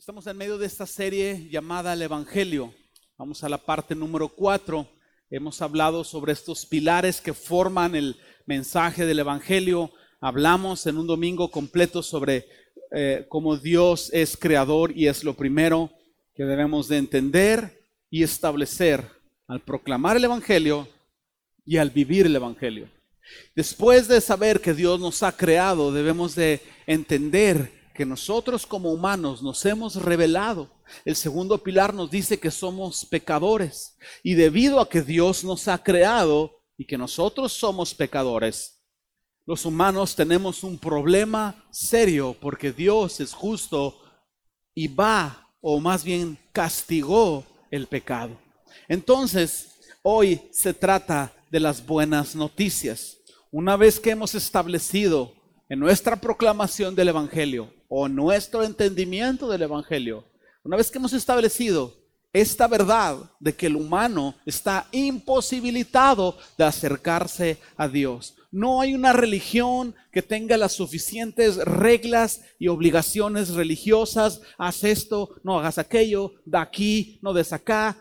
Estamos 0.00 0.26
en 0.26 0.38
medio 0.38 0.56
de 0.56 0.64
esta 0.64 0.86
serie 0.86 1.46
llamada 1.50 1.92
el 1.92 2.00
Evangelio. 2.00 2.72
Vamos 3.18 3.44
a 3.44 3.50
la 3.50 3.58
parte 3.58 3.94
número 3.94 4.30
cuatro. 4.30 4.88
Hemos 5.28 5.60
hablado 5.60 6.04
sobre 6.04 6.32
estos 6.32 6.64
pilares 6.64 7.20
que 7.20 7.34
forman 7.34 7.94
el 7.94 8.16
mensaje 8.46 9.04
del 9.04 9.18
Evangelio. 9.18 9.92
Hablamos 10.18 10.86
en 10.86 10.96
un 10.96 11.06
domingo 11.06 11.50
completo 11.50 12.02
sobre 12.02 12.48
eh, 12.92 13.26
cómo 13.28 13.58
Dios 13.58 14.08
es 14.14 14.38
creador 14.38 14.90
y 14.96 15.06
es 15.06 15.22
lo 15.22 15.34
primero 15.34 15.90
que 16.34 16.44
debemos 16.44 16.88
de 16.88 16.96
entender 16.96 17.86
y 18.08 18.22
establecer 18.22 19.04
al 19.48 19.60
proclamar 19.60 20.16
el 20.16 20.24
Evangelio 20.24 20.88
y 21.66 21.76
al 21.76 21.90
vivir 21.90 22.24
el 22.24 22.36
Evangelio. 22.36 22.88
Después 23.54 24.08
de 24.08 24.22
saber 24.22 24.62
que 24.62 24.72
Dios 24.72 24.98
nos 24.98 25.22
ha 25.22 25.36
creado, 25.36 25.92
debemos 25.92 26.34
de 26.34 26.62
entender 26.86 27.79
que 27.94 28.06
nosotros 28.06 28.66
como 28.66 28.92
humanos 28.92 29.42
nos 29.42 29.64
hemos 29.66 29.96
revelado. 29.96 30.68
El 31.04 31.16
segundo 31.16 31.58
pilar 31.58 31.92
nos 31.92 32.10
dice 32.10 32.38
que 32.38 32.50
somos 32.50 33.04
pecadores. 33.04 33.96
Y 34.22 34.34
debido 34.34 34.80
a 34.80 34.88
que 34.88 35.02
Dios 35.02 35.44
nos 35.44 35.68
ha 35.68 35.82
creado 35.82 36.60
y 36.76 36.84
que 36.84 36.96
nosotros 36.96 37.52
somos 37.52 37.94
pecadores, 37.94 38.80
los 39.46 39.64
humanos 39.64 40.14
tenemos 40.14 40.62
un 40.62 40.78
problema 40.78 41.64
serio 41.70 42.36
porque 42.40 42.72
Dios 42.72 43.20
es 43.20 43.32
justo 43.32 44.00
y 44.74 44.86
va, 44.88 45.48
o 45.60 45.80
más 45.80 46.04
bien 46.04 46.38
castigó 46.52 47.44
el 47.70 47.86
pecado. 47.86 48.38
Entonces, 48.88 49.80
hoy 50.02 50.40
se 50.52 50.72
trata 50.72 51.32
de 51.50 51.60
las 51.60 51.84
buenas 51.84 52.34
noticias. 52.34 53.18
Una 53.50 53.76
vez 53.76 53.98
que 53.98 54.10
hemos 54.10 54.34
establecido 54.34 55.34
en 55.68 55.80
nuestra 55.80 56.16
proclamación 56.16 56.94
del 56.94 57.08
Evangelio 57.08 57.79
o 57.90 58.08
nuestro 58.08 58.62
entendimiento 58.62 59.48
del 59.48 59.62
Evangelio, 59.62 60.24
una 60.62 60.76
vez 60.76 60.90
que 60.90 60.98
hemos 60.98 61.12
establecido 61.12 61.92
esta 62.32 62.68
verdad 62.68 63.16
de 63.40 63.54
que 63.56 63.66
el 63.66 63.74
humano 63.74 64.36
está 64.46 64.86
imposibilitado 64.92 66.38
de 66.56 66.64
acercarse 66.64 67.58
a 67.76 67.88
Dios. 67.88 68.36
No 68.52 68.80
hay 68.80 68.94
una 68.94 69.12
religión 69.12 69.96
que 70.12 70.22
tenga 70.22 70.56
las 70.56 70.72
suficientes 70.72 71.56
reglas 71.56 72.42
y 72.60 72.68
obligaciones 72.68 73.50
religiosas. 73.54 74.40
Haz 74.56 74.84
esto, 74.84 75.40
no 75.42 75.58
hagas 75.58 75.78
aquello, 75.78 76.34
da 76.44 76.60
aquí, 76.60 77.18
no 77.22 77.32
des 77.32 77.52
acá. 77.52 77.96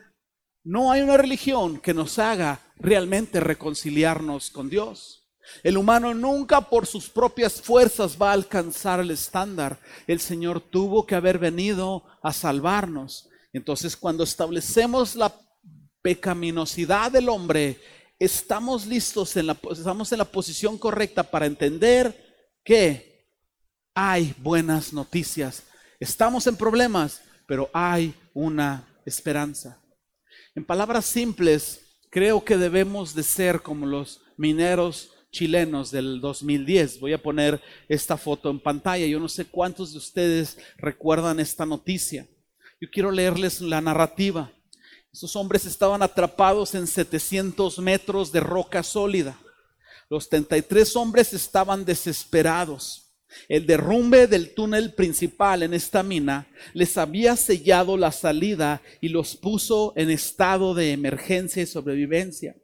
No 0.63 0.91
hay 0.91 1.01
una 1.01 1.17
religión 1.17 1.79
que 1.79 1.95
nos 1.95 2.19
haga 2.19 2.61
realmente 2.77 3.39
reconciliarnos 3.39 4.51
con 4.51 4.69
Dios. 4.69 5.18
El 5.63 5.77
humano 5.77 6.13
nunca 6.13 6.61
por 6.61 6.85
sus 6.85 7.09
propias 7.09 7.61
fuerzas 7.61 8.17
va 8.21 8.29
a 8.29 8.33
alcanzar 8.33 8.99
el 8.99 9.11
estándar. 9.11 9.79
El 10.07 10.19
Señor 10.19 10.61
tuvo 10.61 11.05
que 11.05 11.15
haber 11.15 11.37
venido 11.37 12.03
a 12.21 12.33
salvarnos. 12.33 13.29
Entonces, 13.53 13.97
cuando 13.97 14.23
establecemos 14.23 15.15
la 15.15 15.33
pecaminosidad 16.01 17.11
del 17.11 17.29
hombre, 17.29 17.79
estamos 18.19 18.85
listos, 18.85 19.35
en 19.37 19.47
la, 19.47 19.57
estamos 19.71 20.11
en 20.11 20.17
la 20.19 20.25
posición 20.25 20.77
correcta 20.77 21.23
para 21.23 21.45
entender 21.45 22.15
que 22.63 23.27
hay 23.93 24.33
buenas 24.37 24.93
noticias. 24.93 25.63
Estamos 25.99 26.47
en 26.47 26.55
problemas, 26.55 27.21
pero 27.45 27.69
hay 27.73 28.13
una 28.33 28.87
esperanza. 29.05 29.81
En 30.55 30.63
palabras 30.65 31.05
simples, 31.05 31.81
creo 32.09 32.43
que 32.43 32.57
debemos 32.57 33.13
de 33.13 33.23
ser 33.23 33.61
como 33.61 33.85
los 33.85 34.21
mineros 34.37 35.11
chilenos 35.31 35.91
del 35.91 36.21
2010. 36.21 36.99
Voy 36.99 37.13
a 37.13 37.21
poner 37.21 37.61
esta 37.87 38.17
foto 38.17 38.49
en 38.49 38.59
pantalla. 38.59 39.05
Yo 39.05 39.19
no 39.19 39.29
sé 39.29 39.45
cuántos 39.45 39.91
de 39.91 39.97
ustedes 39.97 40.57
recuerdan 40.77 41.39
esta 41.39 41.65
noticia. 41.65 42.27
Yo 42.81 42.89
quiero 42.91 43.11
leerles 43.11 43.61
la 43.61 43.81
narrativa. 43.81 44.51
Esos 45.11 45.35
hombres 45.35 45.65
estaban 45.65 46.01
atrapados 46.01 46.75
en 46.75 46.87
700 46.87 47.79
metros 47.79 48.31
de 48.31 48.39
roca 48.39 48.83
sólida. 48.83 49.39
Los 50.09 50.29
33 50.29 50.95
hombres 50.95 51.33
estaban 51.33 51.85
desesperados. 51.85 53.09
El 53.47 53.67
derrumbe 53.67 54.27
del 54.27 54.53
túnel 54.53 54.93
principal 54.93 55.61
en 55.61 55.73
esta 55.73 56.01
mina 56.01 56.47
les 56.73 56.97
había 56.97 57.35
sellado 57.35 57.95
la 57.95 58.11
salida 58.11 58.81
y 59.01 59.09
los 59.09 59.35
puso 59.35 59.93
en 59.95 60.09
estado 60.09 60.73
de 60.73 60.91
emergencia 60.93 61.61
y 61.61 61.67
sobrevivencia. 61.67 62.55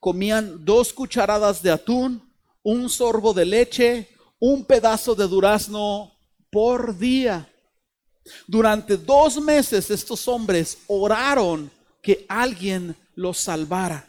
Comían 0.00 0.64
dos 0.64 0.92
cucharadas 0.92 1.62
de 1.62 1.70
atún, 1.70 2.22
un 2.62 2.88
sorbo 2.88 3.32
de 3.32 3.44
leche, 3.44 4.08
un 4.38 4.64
pedazo 4.64 5.14
de 5.14 5.26
durazno 5.26 6.12
por 6.50 6.98
día. 6.98 7.48
Durante 8.46 8.96
dos 8.96 9.40
meses 9.40 9.90
estos 9.90 10.28
hombres 10.28 10.78
oraron 10.86 11.70
que 12.02 12.24
alguien 12.28 12.96
los 13.14 13.38
salvara. 13.38 14.08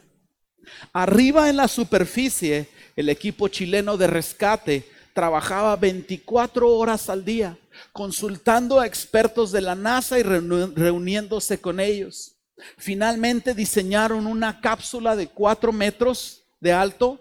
Arriba 0.92 1.48
en 1.48 1.56
la 1.56 1.68
superficie, 1.68 2.68
el 2.96 3.08
equipo 3.08 3.48
chileno 3.48 3.96
de 3.96 4.06
rescate 4.06 4.88
trabajaba 5.12 5.76
24 5.76 6.68
horas 6.68 7.08
al 7.08 7.24
día, 7.24 7.56
consultando 7.92 8.80
a 8.80 8.86
expertos 8.86 9.52
de 9.52 9.60
la 9.60 9.74
NASA 9.74 10.18
y 10.18 10.22
reuniéndose 10.22 11.60
con 11.60 11.80
ellos. 11.80 12.33
Finalmente 12.78 13.54
diseñaron 13.54 14.26
una 14.26 14.60
cápsula 14.60 15.16
de 15.16 15.28
cuatro 15.28 15.72
metros 15.72 16.44
de 16.60 16.72
alto, 16.72 17.20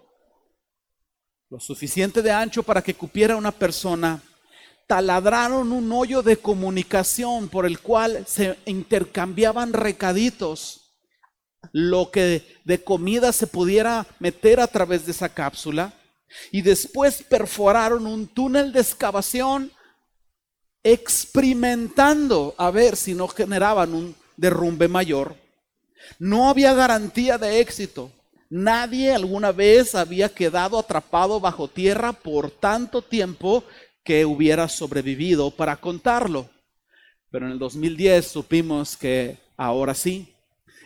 lo 1.49 1.59
suficiente 1.59 2.21
de 2.21 2.31
ancho 2.31 2.63
para 2.63 2.81
que 2.81 2.93
cupiera 2.93 3.35
una 3.35 3.51
persona. 3.51 4.21
Taladraron 4.87 5.71
un 5.71 5.91
hoyo 5.91 6.21
de 6.21 6.37
comunicación 6.37 7.49
por 7.49 7.65
el 7.65 7.79
cual 7.79 8.25
se 8.27 8.57
intercambiaban 8.65 9.73
recaditos, 9.73 10.95
lo 11.71 12.11
que 12.11 12.59
de 12.65 12.83
comida 12.83 13.31
se 13.31 13.47
pudiera 13.47 14.05
meter 14.19 14.59
a 14.59 14.67
través 14.67 15.05
de 15.05 15.11
esa 15.11 15.29
cápsula. 15.29 15.93
Y 16.51 16.61
después 16.61 17.23
perforaron 17.23 18.07
un 18.07 18.27
túnel 18.27 18.73
de 18.73 18.81
excavación 18.81 19.71
experimentando 20.83 22.55
a 22.57 22.71
ver 22.71 22.95
si 22.97 23.13
no 23.13 23.27
generaban 23.27 23.93
un 23.93 24.22
derrumbe 24.37 24.87
mayor. 24.87 25.35
No 26.19 26.49
había 26.49 26.73
garantía 26.73 27.37
de 27.37 27.59
éxito. 27.59 28.11
Nadie 28.49 29.13
alguna 29.13 29.51
vez 29.51 29.95
había 29.95 30.29
quedado 30.29 30.77
atrapado 30.77 31.39
bajo 31.39 31.67
tierra 31.67 32.13
por 32.13 32.51
tanto 32.51 33.01
tiempo 33.01 33.63
que 34.03 34.25
hubiera 34.25 34.67
sobrevivido 34.67 35.49
para 35.49 35.77
contarlo. 35.77 36.49
Pero 37.31 37.47
en 37.47 37.53
el 37.53 37.59
2010 37.59 38.27
supimos 38.27 38.95
que 38.95 39.37
ahora 39.57 39.95
sí. 39.95 40.35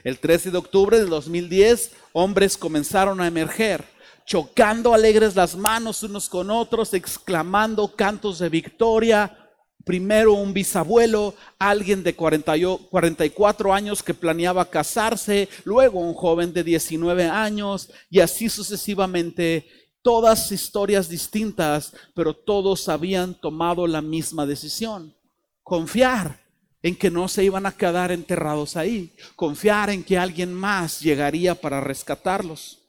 El 0.04 0.20
13 0.20 0.52
de 0.52 0.58
octubre 0.58 1.00
del 1.00 1.10
2010, 1.10 1.92
hombres 2.14 2.56
comenzaron 2.56 3.20
a 3.20 3.28
emerger, 3.28 3.84
chocando 4.26 4.94
alegres 4.94 5.36
las 5.36 5.56
manos 5.56 6.04
unos 6.04 6.30
con 6.30 6.50
otros, 6.50 6.94
exclamando 6.94 7.94
cantos 7.96 8.40
de 8.40 8.48
victoria, 8.48 9.47
primero 9.88 10.34
un 10.34 10.54
bisabuelo, 10.54 11.34
alguien 11.58 12.04
de 12.04 12.14
44 12.14 13.74
años 13.74 14.04
que 14.04 14.14
planeaba 14.14 14.70
casarse, 14.70 15.48
luego 15.64 16.02
un 16.02 16.14
joven 16.14 16.52
de 16.54 16.64
19 16.64 17.24
años 17.24 17.90
y 18.10 18.20
así 18.20 18.50
sucesivamente, 18.50 19.66
todas 20.02 20.52
historias 20.52 21.08
distintas, 21.08 21.94
pero 22.14 22.36
todos 22.36 22.90
habían 22.90 23.34
tomado 23.34 23.88
la 23.88 24.02
misma 24.02 24.46
decisión, 24.46 25.16
confiar 25.64 26.42
en 26.84 26.96
que 26.96 27.10
no 27.10 27.28
se 27.28 27.46
iban 27.46 27.66
a 27.66 27.72
quedar 27.72 28.12
enterrados 28.12 28.76
ahí, 28.76 29.14
confiar 29.36 29.90
en 29.90 30.04
que 30.04 30.18
alguien 30.18 30.54
más 30.54 31.00
llegaría 31.00 31.56
para 31.56 31.82
rescatarlos. 31.82 32.84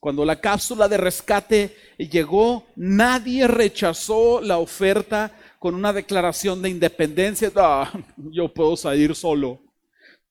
Cuando 0.00 0.24
la 0.24 0.40
cápsula 0.40 0.88
de 0.88 0.96
rescate 0.96 1.76
llegó, 1.96 2.66
nadie 2.76 3.46
rechazó 3.46 4.40
la 4.40 4.58
oferta 4.58 5.32
con 5.62 5.76
una 5.76 5.92
declaración 5.92 6.60
de 6.60 6.70
independencia, 6.70 7.52
yo 8.16 8.52
puedo 8.52 8.76
salir 8.76 9.14
solo. 9.14 9.60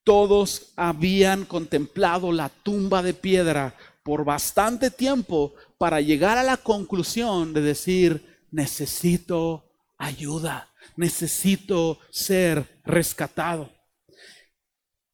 Todos 0.04 0.74
habían 0.76 1.46
contemplado 1.46 2.34
la 2.34 2.50
tumba 2.50 3.02
de 3.02 3.14
piedra 3.14 3.74
por 4.04 4.26
bastante 4.26 4.92
tiempo 4.92 5.54
para 5.78 6.02
llegar 6.02 6.38
a 6.38 6.44
la 6.44 6.58
conclusión 6.58 7.54
de 7.54 7.62
decir, 7.62 8.42
necesito 8.52 9.64
ayuda, 9.98 10.68
necesito 10.98 11.98
ser 12.10 12.82
rescatado. 12.84 13.70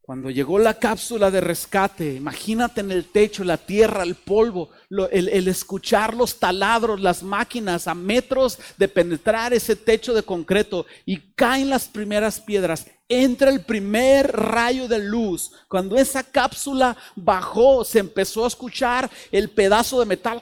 Cuando 0.07 0.29
llegó 0.29 0.57
la 0.57 0.75
cápsula 0.75 1.29
de 1.31 1.41
rescate, 1.41 2.13
imagínate 2.13 2.79
en 2.79 2.91
el 2.91 3.03
techo, 3.11 3.43
la 3.43 3.57
tierra, 3.57 4.03
el 4.03 4.15
polvo, 4.15 4.69
el, 5.11 5.49
escuchar 5.49 6.13
los 6.13 6.39
taladros, 6.39 7.01
las 7.01 7.23
máquinas 7.23 7.89
a 7.89 7.93
metros 7.93 8.57
de 8.77 8.87
penetrar 8.87 9.53
ese 9.53 9.75
techo 9.75 10.13
de 10.13 10.23
concreto 10.23 10.85
y 11.05 11.33
caen 11.35 11.69
las 11.69 11.89
primeras 11.89 12.39
piedras. 12.39 12.87
Entra 13.09 13.49
el 13.49 13.65
primer 13.65 14.31
rayo 14.31 14.87
de 14.87 14.99
luz. 14.99 15.51
Cuando 15.67 15.97
esa 15.97 16.23
cápsula 16.23 16.95
bajó, 17.17 17.83
se 17.83 17.99
empezó 17.99 18.45
a 18.45 18.47
escuchar 18.47 19.11
el 19.29 19.49
pedazo 19.49 19.99
de 19.99 20.05
metal 20.05 20.41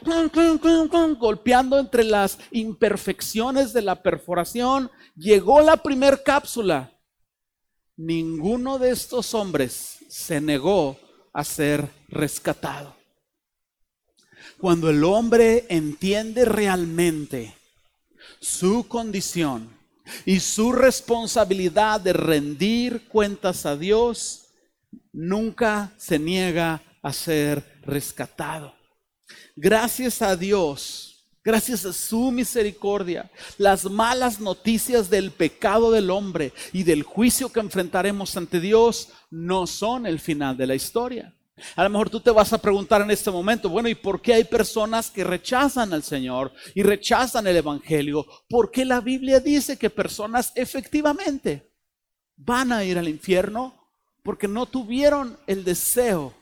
golpeando 1.17 1.79
entre 1.79 2.03
las 2.03 2.37
imperfecciones 2.51 3.73
de 3.73 3.81
la 3.81 4.03
perforación. 4.03 4.91
Llegó 5.15 5.59
la 5.61 5.77
primer 5.77 6.21
cápsula 6.21 6.91
ninguno 7.97 8.77
de 8.77 8.91
estos 8.91 9.33
hombres 9.33 9.97
se 10.09 10.41
negó 10.41 10.99
a 11.33 11.43
ser 11.43 11.89
rescatado. 12.07 12.95
Cuando 14.57 14.89
el 14.89 15.03
hombre 15.03 15.65
entiende 15.69 16.45
realmente 16.45 17.55
su 18.39 18.87
condición 18.87 19.69
y 20.25 20.39
su 20.39 20.71
responsabilidad 20.71 21.99
de 21.99 22.13
rendir 22.13 23.07
cuentas 23.07 23.65
a 23.65 23.75
Dios, 23.75 24.47
nunca 25.11 25.93
se 25.97 26.19
niega 26.19 26.81
a 27.01 27.11
ser 27.11 27.79
rescatado. 27.81 28.73
Gracias 29.55 30.21
a 30.21 30.35
Dios 30.35 31.04
gracias 31.45 31.85
a 31.85 31.93
su 31.93 32.31
misericordia, 32.31 33.29
las 33.59 33.85
malas 33.85 34.39
noticias 34.39 35.11
del 35.11 35.29
pecado 35.29 35.91
del 35.91 36.09
hombre 36.09 36.51
y 36.73 36.81
del 36.81 37.03
juicio 37.03 37.53
que 37.53 37.59
enfrentaremos 37.59 38.35
ante 38.35 38.59
Dios 38.59 39.09
no 39.29 39.67
son 39.67 40.07
el 40.07 40.19
final 40.19 40.57
de 40.57 40.65
la 40.65 40.73
historia. 40.73 41.31
A 41.75 41.83
lo 41.83 41.89
mejor 41.89 42.09
tú 42.09 42.19
te 42.19 42.31
vas 42.31 42.51
a 42.51 42.57
preguntar 42.57 43.01
en 43.01 43.11
este 43.11 43.31
momento, 43.31 43.69
bueno, 43.69 43.87
¿y 43.87 43.95
por 43.95 44.21
qué 44.21 44.33
hay 44.33 44.43
personas 44.43 45.09
que 45.09 45.23
rechazan 45.23 45.93
al 45.93 46.03
Señor 46.03 46.51
y 46.73 46.81
rechazan 46.81 47.47
el 47.47 47.55
Evangelio? 47.55 48.25
¿Por 48.49 48.71
qué 48.71 48.83
la 48.83 48.99
Biblia 48.99 49.39
dice 49.39 49.77
que 49.77 49.89
personas 49.89 50.51
efectivamente 50.55 51.71
van 52.35 52.73
a 52.73 52.83
ir 52.83 52.97
al 52.97 53.07
infierno 53.07 53.87
porque 54.23 54.47
no 54.47 54.65
tuvieron 54.65 55.37
el 55.47 55.63
deseo 55.63 56.33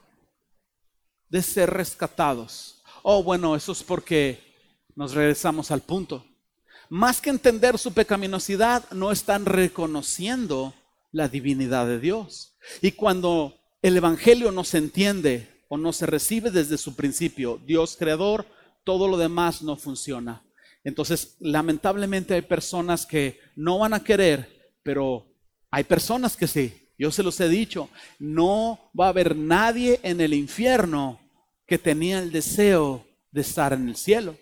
de 1.29 1.43
ser 1.43 1.69
rescatados? 1.69 2.81
Oh, 3.03 3.21
bueno, 3.21 3.55
eso 3.55 3.73
es 3.73 3.83
porque 3.83 4.52
nos 4.95 5.13
regresamos 5.13 5.71
al 5.71 5.81
punto. 5.81 6.25
Más 6.89 7.21
que 7.21 7.29
entender 7.29 7.77
su 7.77 7.93
pecaminosidad, 7.93 8.89
no 8.91 9.11
están 9.11 9.45
reconociendo 9.45 10.73
la 11.11 11.27
divinidad 11.27 11.87
de 11.87 11.99
Dios. 11.99 12.55
Y 12.81 12.91
cuando 12.91 13.57
el 13.81 13.97
Evangelio 13.97 14.51
no 14.51 14.63
se 14.63 14.77
entiende 14.77 15.49
o 15.69 15.77
no 15.77 15.93
se 15.93 16.05
recibe 16.05 16.51
desde 16.51 16.77
su 16.77 16.95
principio, 16.95 17.59
Dios 17.65 17.95
creador, 17.97 18.45
todo 18.83 19.07
lo 19.07 19.17
demás 19.17 19.61
no 19.61 19.75
funciona. 19.75 20.43
Entonces, 20.83 21.37
lamentablemente 21.39 22.33
hay 22.33 22.41
personas 22.41 23.05
que 23.05 23.39
no 23.55 23.79
van 23.79 23.93
a 23.93 24.03
querer, 24.03 24.71
pero 24.83 25.25
hay 25.71 25.83
personas 25.85 26.35
que 26.35 26.47
sí. 26.47 26.73
Yo 26.97 27.11
se 27.11 27.23
los 27.23 27.39
he 27.39 27.49
dicho, 27.49 27.89
no 28.19 28.91
va 28.99 29.07
a 29.07 29.09
haber 29.09 29.35
nadie 29.35 29.99
en 30.03 30.21
el 30.21 30.33
infierno 30.33 31.19
que 31.65 31.77
tenía 31.77 32.19
el 32.19 32.31
deseo 32.31 33.05
de 33.31 33.41
estar 33.41 33.73
en 33.73 33.87
el 33.87 33.95
cielo. 33.95 34.35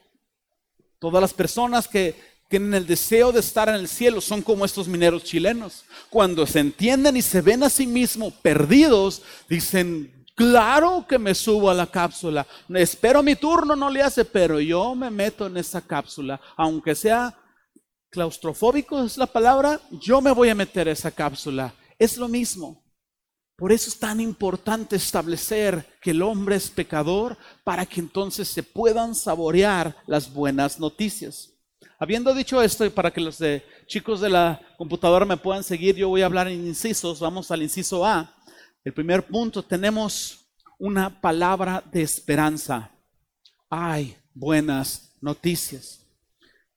Todas 1.02 1.20
las 1.20 1.34
personas 1.34 1.88
que 1.88 2.16
tienen 2.48 2.76
el 2.76 2.86
deseo 2.86 3.32
de 3.32 3.40
estar 3.40 3.68
en 3.70 3.74
el 3.74 3.88
cielo 3.88 4.22
son 4.22 4.44
como 4.44 4.64
estos 4.64 4.88
mineros 4.88 5.24
chilenos. 5.24 5.84
Cuando 6.12 6.46
se 6.46 6.60
entienden 6.60 7.18
y 7.18 7.24
se 7.24 7.42
ven 7.42 7.64
a 7.64 7.72
sí 7.72 7.88
mismos 7.88 8.34
perdidos, 8.34 9.24
dicen, 9.50 10.28
claro 10.36 11.08
que 11.10 11.18
me 11.18 11.34
subo 11.34 11.72
a 11.72 11.74
la 11.74 11.88
cápsula. 11.88 12.46
Espero 12.76 13.24
mi 13.24 13.36
turno, 13.36 13.76
no 13.76 13.90
le 13.90 14.04
hace, 14.04 14.26
pero 14.26 14.60
yo 14.60 14.94
me 14.94 15.10
meto 15.10 15.48
en 15.48 15.58
esa 15.58 15.82
cápsula. 15.82 16.40
Aunque 16.56 16.94
sea 16.94 17.36
claustrofóbico 18.12 19.04
es 19.04 19.18
la 19.18 19.26
palabra, 19.26 19.82
yo 19.90 20.22
me 20.22 20.32
voy 20.32 20.50
a 20.50 20.56
meter 20.56 20.88
a 20.88 20.92
esa 20.92 21.10
cápsula. 21.10 21.74
Es 21.98 22.16
lo 22.16 22.28
mismo. 22.28 22.81
Por 23.62 23.72
eso 23.72 23.92
es 23.92 24.00
tan 24.00 24.20
importante 24.20 24.96
establecer 24.96 25.86
que 26.02 26.10
el 26.10 26.24
hombre 26.24 26.56
es 26.56 26.68
pecador 26.72 27.38
para 27.64 27.86
que 27.86 28.00
entonces 28.00 28.48
se 28.48 28.64
puedan 28.64 29.14
saborear 29.14 29.96
las 30.08 30.34
buenas 30.34 30.80
noticias. 30.80 31.54
Habiendo 32.00 32.34
dicho 32.34 32.60
esto, 32.60 32.84
y 32.86 32.90
para 32.90 33.12
que 33.12 33.22
los 33.22 33.38
chicos 33.86 34.20
de 34.20 34.30
la 34.30 34.60
computadora 34.80 35.26
me 35.26 35.38
puedan 35.38 35.64
seguir, 35.64 35.96
yo 35.96 36.10
voy 36.10 36.24
a 36.24 36.26
hablar 36.26 36.48
en 36.48 36.66
incisos. 36.66 37.20
Vamos 37.20 37.52
al 37.52 37.62
inciso 37.62 38.04
A. 38.04 38.34
El 38.84 38.96
primer 38.96 39.28
punto, 39.28 39.62
tenemos 39.62 40.40
una 40.80 41.22
palabra 41.22 41.84
de 41.92 42.02
esperanza. 42.02 42.90
Hay 43.70 44.18
buenas 44.34 45.14
noticias. 45.22 46.00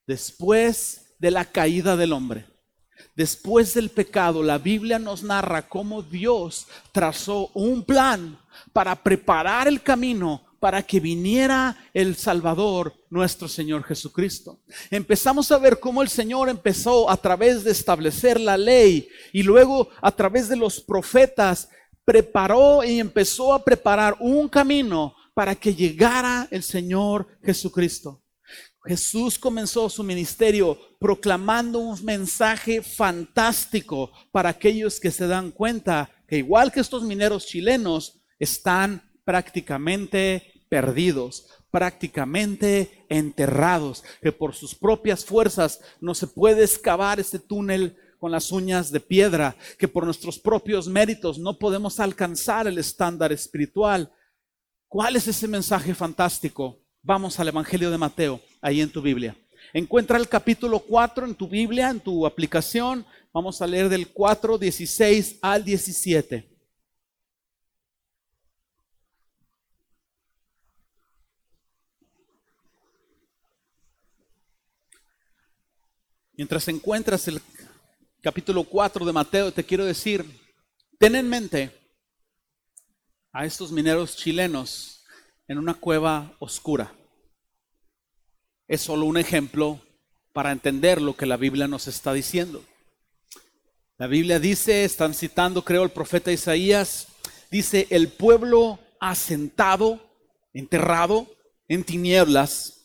Después 0.07 1.15
de 1.19 1.31
la 1.31 1.47
caída 1.47 1.97
del 1.97 2.13
hombre, 2.13 2.45
Después 3.17 3.75
del 3.75 3.91
pecado, 3.91 4.43
la 4.43 4.59
Biblia 4.59 4.99
nos 4.99 5.23
narra 5.23 5.69
cómo 5.69 6.03
Dios 6.03 6.67
trazó 6.93 7.51
un 7.55 7.85
plan 7.85 8.39
para 8.73 8.95
preparar 8.95 9.69
el 9.69 9.83
camino 9.83 10.43
para 10.65 10.83
que 10.83 10.99
viniera 10.99 11.77
el 11.93 12.17
Salvador, 12.17 12.95
nuestro 13.11 13.49
Señor 13.49 13.85
Jesucristo. 13.85 14.61
Empezamos 14.91 15.53
a 15.53 15.59
ver 15.59 15.79
cómo 15.79 16.01
el 16.01 16.09
Señor 16.09 16.49
empezó 16.49 17.11
a 17.11 17.19
través 17.19 17.65
de 17.65 17.71
establecer 17.71 18.41
la 18.41 18.57
ley 18.57 19.07
y 19.31 19.43
luego 19.43 19.91
a 20.01 20.11
través 20.11 20.49
de 20.49 20.57
los 20.57 20.81
profetas 20.81 21.69
preparó 22.03 22.83
y 22.83 22.99
empezó 22.99 23.53
a 23.53 23.63
preparar 23.63 24.17
un 24.21 24.49
camino 24.49 25.15
para 25.35 25.55
que 25.55 25.75
llegara 25.75 26.49
el 26.51 26.63
Señor 26.63 27.27
Jesucristo. 27.43 28.24
Jesús 28.85 29.39
comenzó 29.39 29.89
su 29.89 30.03
ministerio 30.03 30.79
proclamando 30.99 31.79
un 31.79 32.05
mensaje 32.05 32.83
fantástico 32.83 34.11
para 34.31 34.51
aquellos 34.51 35.01
que 35.01 35.11
se 35.11 35.27
dan 35.27 35.51
cuenta 35.51 36.11
que 36.29 36.39
igual 36.39 36.71
que 36.71 36.81
estos 36.81 37.03
mineros 37.03 37.47
chilenos, 37.47 38.21
están 38.39 39.03
prácticamente 39.25 40.65
perdidos, 40.69 41.47
prácticamente 41.71 43.05
enterrados, 43.09 44.05
que 44.21 44.33
por 44.33 44.55
sus 44.55 44.75
propias 44.75 45.25
fuerzas 45.25 45.81
no 46.01 46.15
se 46.15 46.27
puede 46.27 46.65
excavar 46.65 47.21
este 47.21 47.39
túnel 47.39 47.97
con 48.19 48.31
las 48.31 48.53
uñas 48.53 48.91
de 48.91 49.01
piedra, 49.01 49.57
que 49.79 49.89
por 49.89 50.05
nuestros 50.05 50.39
propios 50.39 50.89
méritos 50.89 51.39
no 51.39 51.59
podemos 51.59 52.01
alcanzar 52.01 52.67
el 52.67 52.79
estándar 52.79 53.33
espiritual. 53.33 54.13
¿Cuál 54.89 55.17
es 55.17 55.29
ese 55.29 55.49
mensaje 55.49 55.95
fantástico? 55.95 56.81
Vamos 57.03 57.39
al 57.39 57.49
Evangelio 57.49 57.91
de 57.91 57.99
Mateo, 57.99 58.41
ahí 58.65 58.81
en 58.81 58.91
tu 58.91 59.03
Biblia. 59.03 59.37
Encuentra 59.75 60.17
el 60.17 60.27
capítulo 60.27 60.79
4 60.79 61.27
en 61.27 61.35
tu 61.35 61.47
Biblia, 61.47 61.91
en 61.91 62.01
tu 62.01 62.27
aplicación. 62.27 63.05
Vamos 63.31 63.61
a 63.61 63.67
leer 63.67 63.91
del 63.91 64.09
4, 64.09 64.57
16 64.57 65.39
al 65.43 65.63
17. 65.65 66.49
Mientras 76.37 76.67
encuentras 76.69 77.29
el 77.29 77.41
capítulo 78.23 78.65
4 78.65 79.05
de 79.05 79.13
Mateo, 79.13 79.53
te 79.53 79.63
quiero 79.63 79.85
decir, 79.85 80.25
ten 80.99 81.15
en 81.17 81.29
mente 81.29 81.71
a 83.31 83.45
estos 83.45 83.71
mineros 83.71 84.17
chilenos 84.17 85.05
en 85.49 85.59
una 85.59 85.75
cueva 85.75 86.35
oscura. 86.39 86.91
Es 88.67 88.81
solo 88.81 89.07
un 89.07 89.17
ejemplo 89.17 89.81
para 90.33 90.53
entender 90.53 91.01
lo 91.01 91.17
que 91.17 91.27
la 91.27 91.37
Biblia 91.37 91.69
nos 91.69 91.87
está 91.87 92.13
diciendo. 92.13 92.65
La 93.99 94.07
Biblia 94.07 94.41
dice, 94.41 94.85
están 94.85 95.15
citando 95.15 95.65
creo 95.65 95.85
el 95.85 95.91
profeta 95.91 96.33
Isaías, 96.33 97.09
dice, 97.51 97.87
el 97.91 98.09
pueblo 98.09 98.81
asentado, 98.99 100.01
enterrado 100.53 101.29
en 101.69 101.85
tinieblas, 101.85 102.85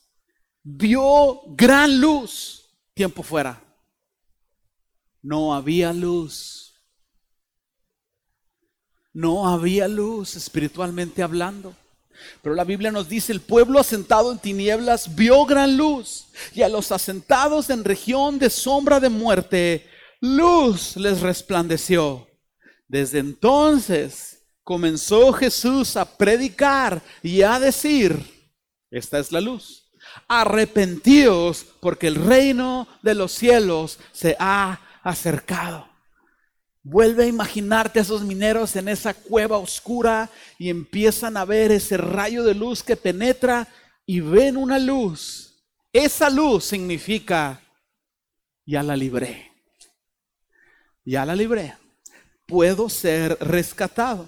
vio 0.63 1.41
gran 1.47 1.99
luz 1.99 2.69
tiempo 2.93 3.23
fuera. 3.23 3.63
No 5.21 5.53
había 5.53 5.93
luz. 5.93 6.73
No 9.13 9.47
había 9.47 9.87
luz 9.87 10.35
espiritualmente 10.35 11.23
hablando. 11.23 11.75
Pero 12.41 12.55
la 12.55 12.63
Biblia 12.63 12.91
nos 12.91 13.09
dice, 13.09 13.31
el 13.31 13.41
pueblo 13.41 13.79
asentado 13.79 14.31
en 14.31 14.39
tinieblas 14.39 15.15
vio 15.15 15.45
gran 15.45 15.77
luz 15.77 16.27
y 16.53 16.61
a 16.61 16.69
los 16.69 16.91
asentados 16.91 17.69
en 17.69 17.83
región 17.83 18.39
de 18.39 18.49
sombra 18.49 18.99
de 18.99 19.09
muerte, 19.09 19.89
luz 20.21 20.95
les 20.95 21.21
resplandeció. 21.21 22.27
Desde 22.87 23.19
entonces 23.19 24.43
comenzó 24.63 25.33
Jesús 25.33 25.97
a 25.97 26.05
predicar 26.05 27.01
y 27.23 27.41
a 27.41 27.59
decir, 27.59 28.19
esta 28.91 29.19
es 29.19 29.31
la 29.31 29.41
luz, 29.41 29.89
arrepentíos 30.27 31.65
porque 31.79 32.07
el 32.07 32.15
reino 32.15 32.87
de 33.01 33.15
los 33.15 33.31
cielos 33.31 33.99
se 34.11 34.35
ha 34.39 34.79
acercado. 35.03 35.88
Vuelve 36.91 37.25
a 37.25 37.27
imaginarte 37.27 37.99
a 37.99 38.01
esos 38.01 38.23
mineros 38.23 38.75
en 38.75 38.87
esa 38.87 39.13
cueva 39.13 39.59
oscura 39.59 40.27
y 40.57 40.71
empiezan 40.71 41.37
a 41.37 41.45
ver 41.45 41.71
ese 41.71 41.97
rayo 41.97 42.43
de 42.43 42.55
luz 42.55 42.81
que 42.81 42.95
penetra 42.95 43.67
y 44.07 44.21
ven 44.21 44.57
una 44.57 44.79
luz. 44.79 45.53
Esa 45.93 46.31
luz 46.31 46.65
significa, 46.65 47.61
ya 48.65 48.81
la 48.81 48.95
libré. 48.95 49.51
Ya 51.05 51.25
la 51.25 51.35
libré. 51.35 51.75
Puedo 52.47 52.89
ser 52.89 53.37
rescatado. 53.39 54.27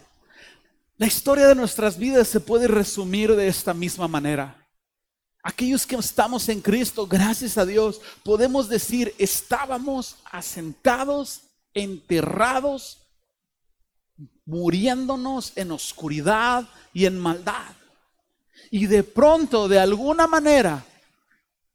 La 0.98 1.08
historia 1.08 1.48
de 1.48 1.56
nuestras 1.56 1.98
vidas 1.98 2.27
se 2.27 2.39
puede 2.39 2.68
resumir 2.68 3.36
de 3.36 3.48
esta 3.48 3.74
misma 3.74 4.08
manera. 4.08 4.56
Aquellos 5.41 5.88
que 5.88 5.96
estamos 5.96 6.48
en 6.48 6.62
Cristo, 6.62 7.08
gracias 7.08 7.58
a 7.58 7.65
Dios, 7.65 8.00
podemos 8.24 8.70
decir, 8.70 9.15
estábamos 9.18 10.18
asentados 10.25 11.41
enterrados 11.73 12.99
muriéndonos 14.45 15.53
en 15.55 15.71
oscuridad 15.71 16.67
y 16.93 17.05
en 17.05 17.17
maldad. 17.19 17.75
Y 18.69 18.87
de 18.87 19.03
pronto, 19.03 19.67
de 19.67 19.79
alguna 19.79 20.27
manera, 20.27 20.83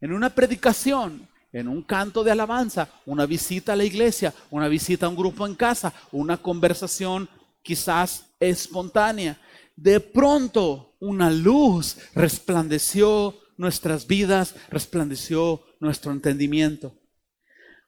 en 0.00 0.12
una 0.12 0.30
predicación, 0.30 1.26
en 1.52 1.68
un 1.68 1.82
canto 1.82 2.22
de 2.22 2.30
alabanza, 2.30 2.88
una 3.06 3.24
visita 3.24 3.72
a 3.72 3.76
la 3.76 3.84
iglesia, 3.84 4.34
una 4.50 4.68
visita 4.68 5.06
a 5.06 5.08
un 5.08 5.16
grupo 5.16 5.46
en 5.46 5.54
casa, 5.54 5.92
una 6.12 6.36
conversación 6.36 7.28
quizás 7.62 8.26
espontánea, 8.38 9.40
de 9.74 10.00
pronto 10.00 10.94
una 11.00 11.30
luz 11.30 11.96
resplandeció 12.14 13.34
nuestras 13.56 14.06
vidas, 14.06 14.54
resplandeció 14.70 15.62
nuestro 15.80 16.12
entendimiento. 16.12 16.94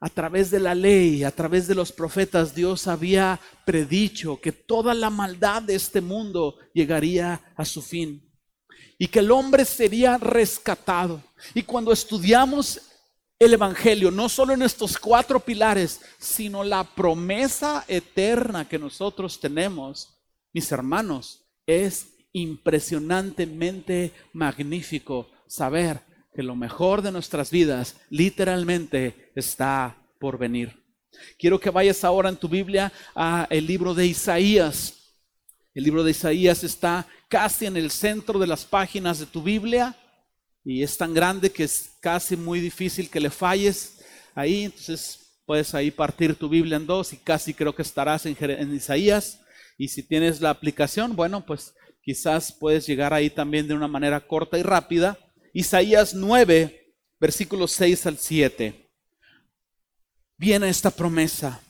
A 0.00 0.09
través 0.09 0.50
de 0.50 0.61
la 0.61 0.75
ley, 0.75 1.25
a 1.25 1.31
través 1.33 1.67
de 1.67 1.75
los 1.75 1.90
profetas, 1.90 2.55
Dios 2.55 2.87
había 2.87 3.40
predicho 3.64 4.40
que 4.40 4.52
toda 4.52 4.95
la 4.95 5.11
maldad 5.11 5.62
de 5.62 5.75
este 5.75 6.00
mundo 6.00 6.57
llegaría 6.73 7.52
a 7.57 7.64
su 7.64 7.83
fin 7.83 8.25
y 8.99 9.09
que 9.09 9.21
el 9.21 9.31
hombre 9.31 9.64
sería 9.64 10.19
rescatado. 10.19 11.23
Y 11.55 11.62
cuando 11.62 11.93
estudiamos 11.93 12.81
el 13.38 13.55
Evangelio, 13.55 14.11
no 14.11 14.28
solo 14.28 14.55
en 14.55 14.62
estos 14.62 14.99
cuatro 14.99 15.38
pilares, 15.38 16.00
sino 16.19 16.64
la 16.64 16.83
promesa 16.83 17.85
eterna 17.87 18.69
que 18.69 18.78
nosotros 18.78 19.38
tenemos, 19.38 20.21
mis 20.52 20.71
hermanos, 20.73 21.45
es 21.64 22.09
impresionantemente 22.33 24.12
magnífico 24.33 25.28
saber 25.47 26.02
que 26.35 26.42
lo 26.42 26.56
mejor 26.56 27.02
de 27.02 27.12
nuestras 27.12 27.50
vidas 27.50 27.97
literalmente 28.11 29.32
está 29.35 29.97
por 30.18 30.38
venir. 30.38 30.85
Quiero 31.38 31.58
que 31.58 31.70
vayas 31.70 32.04
ahora 32.04 32.28
en 32.28 32.37
tu 32.37 32.49
Biblia 32.49 32.92
a 33.14 33.47
el 33.50 33.66
libro 33.66 33.94
de 33.94 34.06
Isaías. 34.06 34.94
El 35.75 35.85
libro 35.85 36.02
de 36.02 36.11
Isaías 36.11 36.64
está 36.64 37.06
casi 37.28 37.66
en 37.66 37.76
el 37.76 37.90
centro 37.90 38.38
de 38.38 38.47
las 38.47 38.64
páginas 38.64 39.18
de 39.18 39.26
tu 39.26 39.42
Biblia 39.42 39.97
y 40.64 40.82
es 40.82 40.97
tan 40.99 41.14
grande 41.14 41.50
que 41.50 41.64
es 41.64 41.92
casi 42.00 42.37
muy 42.37 42.61
difícil 42.61 43.08
que 43.11 43.20
le 43.20 43.30
falles 43.30 44.04
ahí. 44.35 44.64
Entonces 44.64 45.40
puedes 45.47 45.75
ahí 45.75 45.90
partir 45.90 46.35
tu 46.35 46.49
Biblia 46.49 46.76
en 46.76 46.87
dos 46.87 47.12
y 47.12 47.16
casi 47.16 47.54
creo 47.54 47.75
que 47.75 47.82
estarás 47.82 48.26
en, 48.26 48.37
en 48.38 48.75
Isaías. 48.75 49.40
Y 49.76 49.88
si 49.88 50.02
tienes 50.02 50.40
la 50.40 50.50
aplicación, 50.50 51.14
bueno, 51.14 51.47
pues 51.47 51.75
quizás 52.02 52.52
puedes 52.52 52.87
llegar 52.87 53.14
ahí 53.14 53.30
también 53.30 53.68
de 53.68 53.75
una 53.75 53.88
manera 53.88 54.20
corta 54.20 54.58
y 54.58 54.62
rápida. 54.62 55.18
Isaías 55.58 56.14
9, 56.14 56.94
versículos 57.18 57.72
6 57.72 58.06
al 58.06 58.16
7. 58.16 58.88
Viene 60.36 60.68
esta 60.68 60.88
promesa 60.88 61.60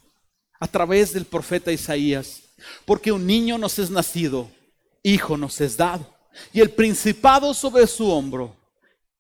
a 0.60 0.66
través 0.66 1.14
del 1.14 1.24
profeta 1.24 1.72
Isaías, 1.72 2.42
porque 2.84 3.10
un 3.10 3.26
niño 3.26 3.56
nos 3.56 3.78
es 3.78 3.88
nacido, 3.88 4.50
hijo 5.02 5.38
nos 5.38 5.58
es 5.62 5.78
dado, 5.78 6.06
y 6.52 6.60
el 6.60 6.68
principado 6.68 7.54
sobre 7.54 7.86
su 7.86 8.10
hombro 8.10 8.54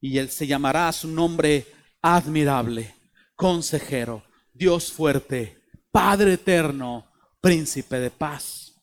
y 0.02 0.18
él 0.18 0.28
se 0.28 0.46
llamará 0.46 0.92
su 0.92 1.08
nombre 1.08 1.66
admirable, 2.02 2.94
consejero, 3.36 4.22
Dios 4.52 4.92
fuerte, 4.92 5.62
Padre 5.90 6.34
eterno, 6.34 7.10
príncipe 7.40 8.00
de 8.00 8.10
paz. 8.10 8.74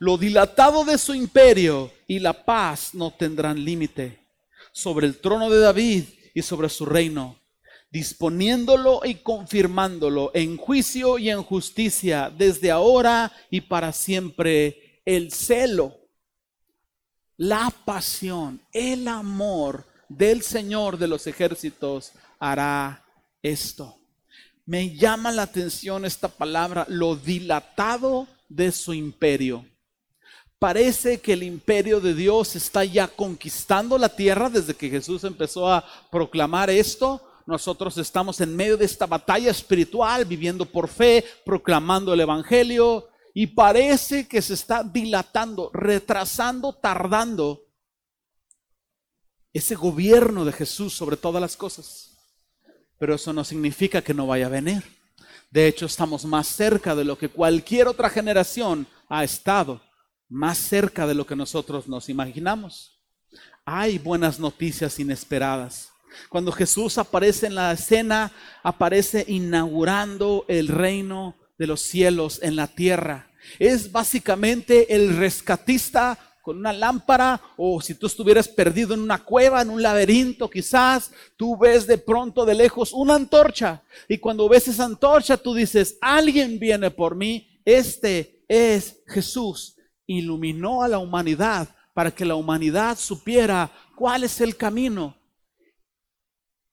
Lo 0.00 0.18
dilatado 0.18 0.84
de 0.84 0.98
su 0.98 1.14
imperio 1.14 1.92
y 2.08 2.18
la 2.18 2.32
paz 2.32 2.92
no 2.92 3.12
tendrán 3.12 3.64
límite 3.64 4.26
sobre 4.78 5.08
el 5.08 5.18
trono 5.18 5.50
de 5.50 5.58
David 5.58 6.04
y 6.34 6.42
sobre 6.42 6.68
su 6.68 6.86
reino, 6.86 7.36
disponiéndolo 7.90 9.00
y 9.04 9.16
confirmándolo 9.16 10.30
en 10.34 10.56
juicio 10.56 11.18
y 11.18 11.30
en 11.30 11.42
justicia 11.42 12.30
desde 12.30 12.70
ahora 12.70 13.32
y 13.50 13.62
para 13.62 13.92
siempre. 13.92 15.02
El 15.04 15.32
celo, 15.32 15.96
la 17.36 17.72
pasión, 17.84 18.60
el 18.72 19.08
amor 19.08 19.84
del 20.08 20.42
Señor 20.42 20.96
de 20.96 21.08
los 21.08 21.26
ejércitos 21.26 22.12
hará 22.38 23.04
esto. 23.42 23.98
Me 24.64 24.94
llama 24.94 25.32
la 25.32 25.42
atención 25.42 26.04
esta 26.04 26.28
palabra, 26.28 26.86
lo 26.88 27.16
dilatado 27.16 28.28
de 28.48 28.70
su 28.70 28.94
imperio. 28.94 29.66
Parece 30.58 31.20
que 31.20 31.34
el 31.34 31.44
imperio 31.44 32.00
de 32.00 32.14
Dios 32.14 32.56
está 32.56 32.84
ya 32.84 33.06
conquistando 33.06 33.96
la 33.96 34.08
tierra 34.08 34.50
desde 34.50 34.74
que 34.74 34.90
Jesús 34.90 35.22
empezó 35.22 35.70
a 35.70 35.84
proclamar 36.10 36.68
esto. 36.68 37.22
Nosotros 37.46 37.96
estamos 37.96 38.40
en 38.40 38.56
medio 38.56 38.76
de 38.76 38.84
esta 38.84 39.06
batalla 39.06 39.50
espiritual, 39.50 40.24
viviendo 40.24 40.64
por 40.64 40.88
fe, 40.88 41.24
proclamando 41.44 42.12
el 42.12 42.20
Evangelio, 42.20 43.08
y 43.32 43.46
parece 43.46 44.26
que 44.26 44.42
se 44.42 44.54
está 44.54 44.82
dilatando, 44.82 45.70
retrasando, 45.72 46.72
tardando 46.72 47.62
ese 49.52 49.76
gobierno 49.76 50.44
de 50.44 50.52
Jesús 50.52 50.92
sobre 50.92 51.16
todas 51.16 51.40
las 51.40 51.56
cosas. 51.56 52.16
Pero 52.98 53.14
eso 53.14 53.32
no 53.32 53.44
significa 53.44 54.02
que 54.02 54.12
no 54.12 54.26
vaya 54.26 54.46
a 54.46 54.50
venir. 54.50 54.82
De 55.50 55.68
hecho, 55.68 55.86
estamos 55.86 56.24
más 56.24 56.48
cerca 56.48 56.96
de 56.96 57.04
lo 57.04 57.16
que 57.16 57.28
cualquier 57.28 57.86
otra 57.86 58.10
generación 58.10 58.88
ha 59.08 59.22
estado, 59.22 59.80
más 60.28 60.58
cerca 60.58 61.06
de 61.06 61.14
lo 61.14 61.26
que 61.26 61.36
nosotros 61.36 61.88
nos 61.88 62.08
imaginamos. 62.08 63.00
Hay 63.64 63.98
buenas 63.98 64.38
noticias 64.38 64.98
inesperadas. 64.98 65.90
Cuando 66.28 66.52
Jesús 66.52 66.98
aparece 66.98 67.46
en 67.46 67.54
la 67.54 67.72
escena, 67.72 68.32
aparece 68.62 69.24
inaugurando 69.28 70.44
el 70.48 70.68
reino 70.68 71.36
de 71.58 71.66
los 71.66 71.80
cielos 71.80 72.40
en 72.42 72.56
la 72.56 72.66
tierra. 72.66 73.30
Es 73.58 73.90
básicamente 73.90 74.94
el 74.94 75.16
rescatista 75.16 76.18
con 76.42 76.56
una 76.56 76.72
lámpara 76.72 77.40
o 77.58 77.80
si 77.80 77.94
tú 77.94 78.06
estuvieras 78.06 78.48
perdido 78.48 78.94
en 78.94 79.00
una 79.00 79.22
cueva, 79.22 79.60
en 79.60 79.68
un 79.68 79.82
laberinto 79.82 80.48
quizás, 80.48 81.10
tú 81.36 81.58
ves 81.58 81.86
de 81.86 81.98
pronto 81.98 82.46
de 82.46 82.54
lejos 82.54 82.94
una 82.94 83.16
antorcha 83.16 83.82
y 84.08 84.16
cuando 84.16 84.48
ves 84.48 84.66
esa 84.68 84.86
antorcha 84.86 85.36
tú 85.36 85.52
dices, 85.54 85.98
alguien 86.00 86.58
viene 86.58 86.90
por 86.90 87.14
mí, 87.14 87.60
este 87.66 88.44
es 88.48 89.02
Jesús. 89.06 89.77
Iluminó 90.08 90.82
a 90.82 90.88
la 90.88 90.98
humanidad 90.98 91.68
para 91.94 92.10
que 92.10 92.24
la 92.24 92.34
humanidad 92.34 92.98
supiera 92.98 93.70
cuál 93.94 94.24
es 94.24 94.40
el 94.40 94.56
camino. 94.56 95.14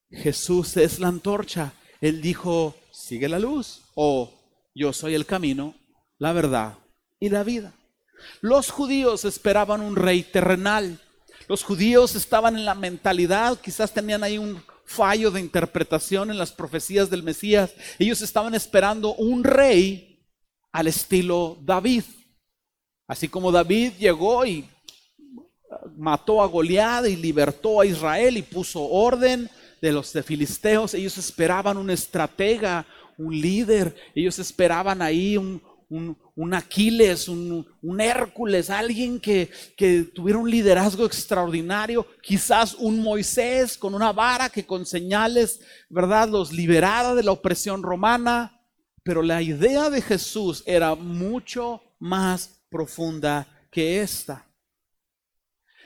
Jesús 0.09 0.77
es 0.77 0.99
la 0.99 1.09
antorcha. 1.09 1.73
Él 2.01 2.21
dijo, 2.21 2.75
sigue 2.91 3.29
la 3.29 3.37
luz 3.37 3.81
o 3.93 4.33
yo 4.73 4.93
soy 4.93 5.13
el 5.13 5.25
camino, 5.25 5.75
la 6.17 6.33
verdad 6.33 6.77
y 7.19 7.29
la 7.29 7.43
vida. 7.43 7.73
Los 8.41 8.71
judíos 8.71 9.25
esperaban 9.25 9.81
un 9.81 9.95
rey 9.95 10.23
terrenal. 10.23 10.99
Los 11.47 11.63
judíos 11.63 12.15
estaban 12.15 12.55
en 12.55 12.65
la 12.65 12.75
mentalidad, 12.75 13.59
quizás 13.59 13.93
tenían 13.93 14.23
ahí 14.23 14.37
un 14.37 14.63
fallo 14.85 15.31
de 15.31 15.41
interpretación 15.41 16.31
en 16.31 16.37
las 16.37 16.51
profecías 16.51 17.09
del 17.09 17.23
Mesías. 17.23 17.73
Ellos 17.99 18.21
estaban 18.21 18.55
esperando 18.55 19.13
un 19.15 19.43
rey 19.43 20.25
al 20.71 20.87
estilo 20.87 21.57
David. 21.61 22.03
Así 23.07 23.27
como 23.27 23.51
David 23.51 23.93
llegó 23.99 24.45
y 24.45 24.67
mató 25.97 26.41
a 26.41 26.47
Goliat 26.47 27.07
y 27.07 27.15
libertó 27.15 27.81
a 27.81 27.85
Israel 27.85 28.37
y 28.37 28.41
puso 28.41 28.83
orden 28.83 29.49
de 29.81 29.91
los 29.91 30.11
filisteos, 30.11 30.93
ellos 30.93 31.17
esperaban 31.17 31.77
un 31.77 31.89
estratega, 31.89 32.85
un 33.17 33.39
líder, 33.39 33.95
ellos 34.15 34.39
esperaban 34.39 35.01
ahí 35.01 35.37
un, 35.37 35.61
un, 35.89 36.53
Aquiles, 36.53 37.27
un, 37.27 37.65
Hércules, 37.99 38.69
alguien 38.69 39.19
que, 39.19 39.49
que 39.77 40.03
tuviera 40.03 40.39
un 40.39 40.49
liderazgo 40.49 41.05
extraordinario, 41.05 42.05
quizás 42.21 42.73
un 42.73 43.01
Moisés 43.01 43.77
con 43.77 43.93
una 43.93 44.11
vara 44.11 44.49
que 44.49 44.65
con 44.65 44.85
señales, 44.85 45.59
¿verdad?, 45.89 46.29
los 46.29 46.51
liberara 46.51 47.13
de 47.15 47.23
la 47.23 47.31
opresión 47.31 47.83
romana. 47.83 48.51
Pero 49.03 49.21
la 49.21 49.41
idea 49.41 49.91
de 49.91 50.01
Jesús 50.01 50.63
era 50.65 50.95
mucho 50.95 51.81
más 51.99 52.54
profunda 52.69 53.47
que 53.71 54.01
esta. 54.01 54.45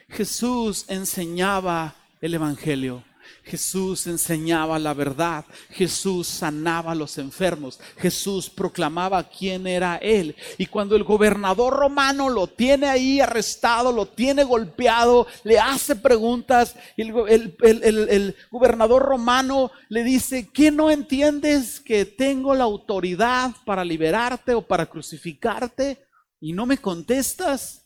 Jesús 0.07 0.85
enseñaba 0.89 1.95
el 2.21 2.33
Evangelio. 2.33 3.03
Jesús 3.43 4.07
enseñaba 4.07 4.79
la 4.79 4.93
verdad, 4.93 5.45
Jesús 5.71 6.27
sanaba 6.27 6.91
a 6.91 6.95
los 6.95 7.17
enfermos, 7.17 7.79
Jesús 7.97 8.49
proclamaba 8.49 9.23
quién 9.23 9.65
era 9.67 9.97
Él. 9.97 10.35
Y 10.57 10.67
cuando 10.67 10.95
el 10.95 11.03
gobernador 11.03 11.73
romano 11.73 12.29
lo 12.29 12.47
tiene 12.47 12.87
ahí 12.87 13.19
arrestado, 13.19 13.91
lo 13.91 14.07
tiene 14.07 14.43
golpeado, 14.43 15.27
le 15.43 15.59
hace 15.59 15.95
preguntas, 15.95 16.75
el, 16.97 17.55
el 17.61 18.35
gobernador 18.51 19.03
romano 19.03 19.71
le 19.89 20.03
dice, 20.03 20.49
¿qué 20.53 20.71
no 20.71 20.91
entiendes 20.91 21.79
que 21.79 22.05
tengo 22.05 22.53
la 22.53 22.65
autoridad 22.65 23.51
para 23.65 23.83
liberarte 23.83 24.53
o 24.53 24.61
para 24.61 24.85
crucificarte? 24.85 26.08
Y 26.39 26.53
no 26.53 26.65
me 26.65 26.77
contestas. 26.77 27.85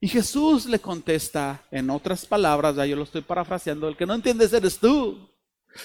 Y 0.00 0.08
Jesús 0.08 0.66
le 0.66 0.78
contesta 0.78 1.66
en 1.70 1.90
otras 1.90 2.24
palabras, 2.24 2.76
ya 2.76 2.86
yo 2.86 2.96
lo 2.96 3.02
estoy 3.02 3.20
parafraseando, 3.20 3.86
el 3.88 3.96
que 3.96 4.06
no 4.06 4.14
entiendes 4.14 4.52
eres 4.52 4.78
tú. 4.78 5.28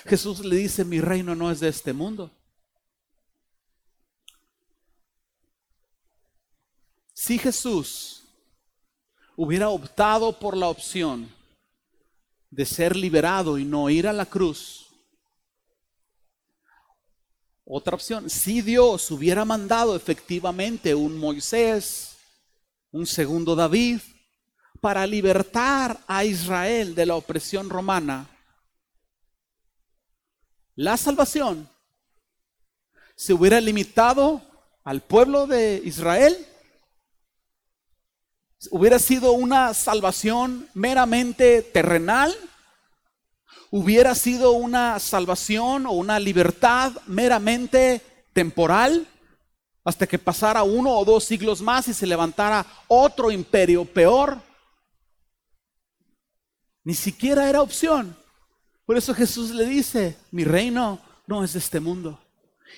Jesús 0.05 0.43
le 0.43 0.55
dice, 0.55 0.85
mi 0.85 1.01
reino 1.01 1.35
no 1.35 1.51
es 1.51 1.59
de 1.59 1.67
este 1.67 1.93
mundo. 1.93 2.31
Si 7.13 7.37
Jesús 7.37 8.23
hubiera 9.35 9.69
optado 9.69 10.37
por 10.37 10.55
la 10.55 10.67
opción 10.67 11.29
de 12.49 12.65
ser 12.65 12.95
liberado 12.95 13.57
y 13.57 13.65
no 13.65 13.89
ir 13.89 14.07
a 14.07 14.13
la 14.13 14.25
cruz, 14.25 14.84
otra 17.65 17.95
opción, 17.95 18.29
si 18.29 18.61
Dios 18.61 19.09
hubiera 19.09 19.43
mandado 19.43 19.95
efectivamente 19.95 20.93
un 20.93 21.17
Moisés, 21.17 22.15
un 22.91 23.07
segundo 23.07 23.55
David, 23.55 23.99
para 24.79 25.07
libertar 25.07 25.99
a 26.05 26.23
Israel 26.23 26.93
de 26.93 27.07
la 27.07 27.15
opresión 27.15 27.69
romana, 27.69 28.29
la 30.75 30.95
salvación 30.95 31.67
se 33.15 33.33
hubiera 33.33 33.59
limitado 33.59 34.41
al 34.83 35.01
pueblo 35.01 35.47
de 35.47 35.81
Israel, 35.83 36.45
hubiera 38.69 38.99
sido 38.99 39.31
una 39.31 39.73
salvación 39.73 40.69
meramente 40.75 41.63
terrenal, 41.63 42.35
hubiera 43.77 44.15
sido 44.15 44.53
una 44.53 44.97
salvación 44.99 45.85
o 45.85 45.91
una 45.91 46.17
libertad 46.17 46.93
meramente 47.07 48.01
temporal, 48.31 49.05
hasta 49.83 50.07
que 50.07 50.17
pasara 50.17 50.63
uno 50.63 50.91
o 50.91 51.03
dos 51.03 51.25
siglos 51.25 51.61
más 51.61 51.89
y 51.89 51.93
se 51.93 52.07
levantara 52.07 52.65
otro 52.87 53.31
imperio 53.31 53.83
peor. 53.83 54.39
Ni 56.85 56.93
siquiera 56.93 57.49
era 57.49 57.61
opción. 57.61 58.15
Por 58.85 58.95
eso 58.95 59.13
Jesús 59.13 59.51
le 59.51 59.65
dice, 59.65 60.15
mi 60.31 60.45
reino 60.45 61.01
no 61.27 61.43
es 61.43 61.51
de 61.51 61.59
este 61.59 61.81
mundo. 61.81 62.17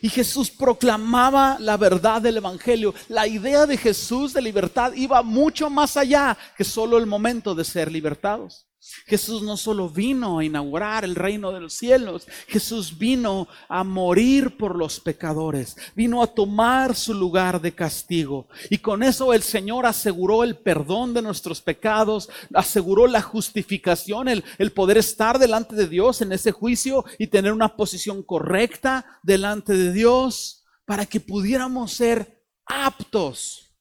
Y 0.02 0.10
Jesús 0.10 0.50
proclamaba 0.50 1.58
la 1.60 1.78
verdad 1.78 2.24
del 2.24 2.38
Evangelio. 2.38 2.96
La 3.08 3.28
idea 3.28 3.68
de 3.68 3.78
Jesús 3.78 4.34
de 4.34 4.42
libertad 4.42 4.94
iba 4.94 5.22
mucho 5.22 5.70
más 5.70 5.96
allá 5.96 6.36
que 6.58 6.64
solo 6.64 6.98
el 6.98 7.06
momento 7.06 7.54
de 7.54 7.66
ser 7.66 7.92
libertados. 7.92 8.67
Jesús 9.06 9.42
no 9.42 9.58
solo 9.58 9.90
vino 9.90 10.40
a 10.40 10.44
inaugurar 10.44 11.04
el 11.04 11.16
reino 11.16 11.52
de 11.52 11.60
los 11.60 11.74
cielos, 11.74 12.28
Jesús 12.48 12.98
vino 12.98 13.48
a 13.70 13.84
morir 13.84 14.58
por 14.58 14.76
los 14.76 15.00
pecadores, 15.00 15.76
vino 15.96 16.22
a 16.22 16.28
tomar 16.28 16.96
su 16.96 17.14
lugar 17.14 17.62
de 17.62 17.74
castigo. 17.74 18.48
Y 18.70 18.80
con 18.80 19.04
eso 19.04 19.34
el 19.34 19.44
Señor 19.44 19.86
aseguró 19.86 20.44
el 20.44 20.58
perdón 20.58 21.14
de 21.14 21.22
nuestros 21.22 21.62
pecados, 21.62 22.30
aseguró 22.54 23.08
la 23.08 23.22
justificación, 23.22 24.28
el, 24.28 24.44
el 24.58 24.72
poder 24.72 24.98
estar 24.98 25.40
delante 25.40 25.76
de 25.76 25.88
Dios 25.88 26.22
en 26.22 26.32
ese 26.32 26.52
juicio 26.52 27.06
y 27.18 27.28
tener 27.28 27.54
una 27.54 27.76
posición 27.76 28.24
correcta 28.24 29.20
delante 29.24 29.74
de 29.74 29.94
Dios 29.94 30.66
para 30.86 31.06
que 31.06 31.20
pudiéramos 31.20 31.94
ser 31.94 32.44
aptos 32.66 33.76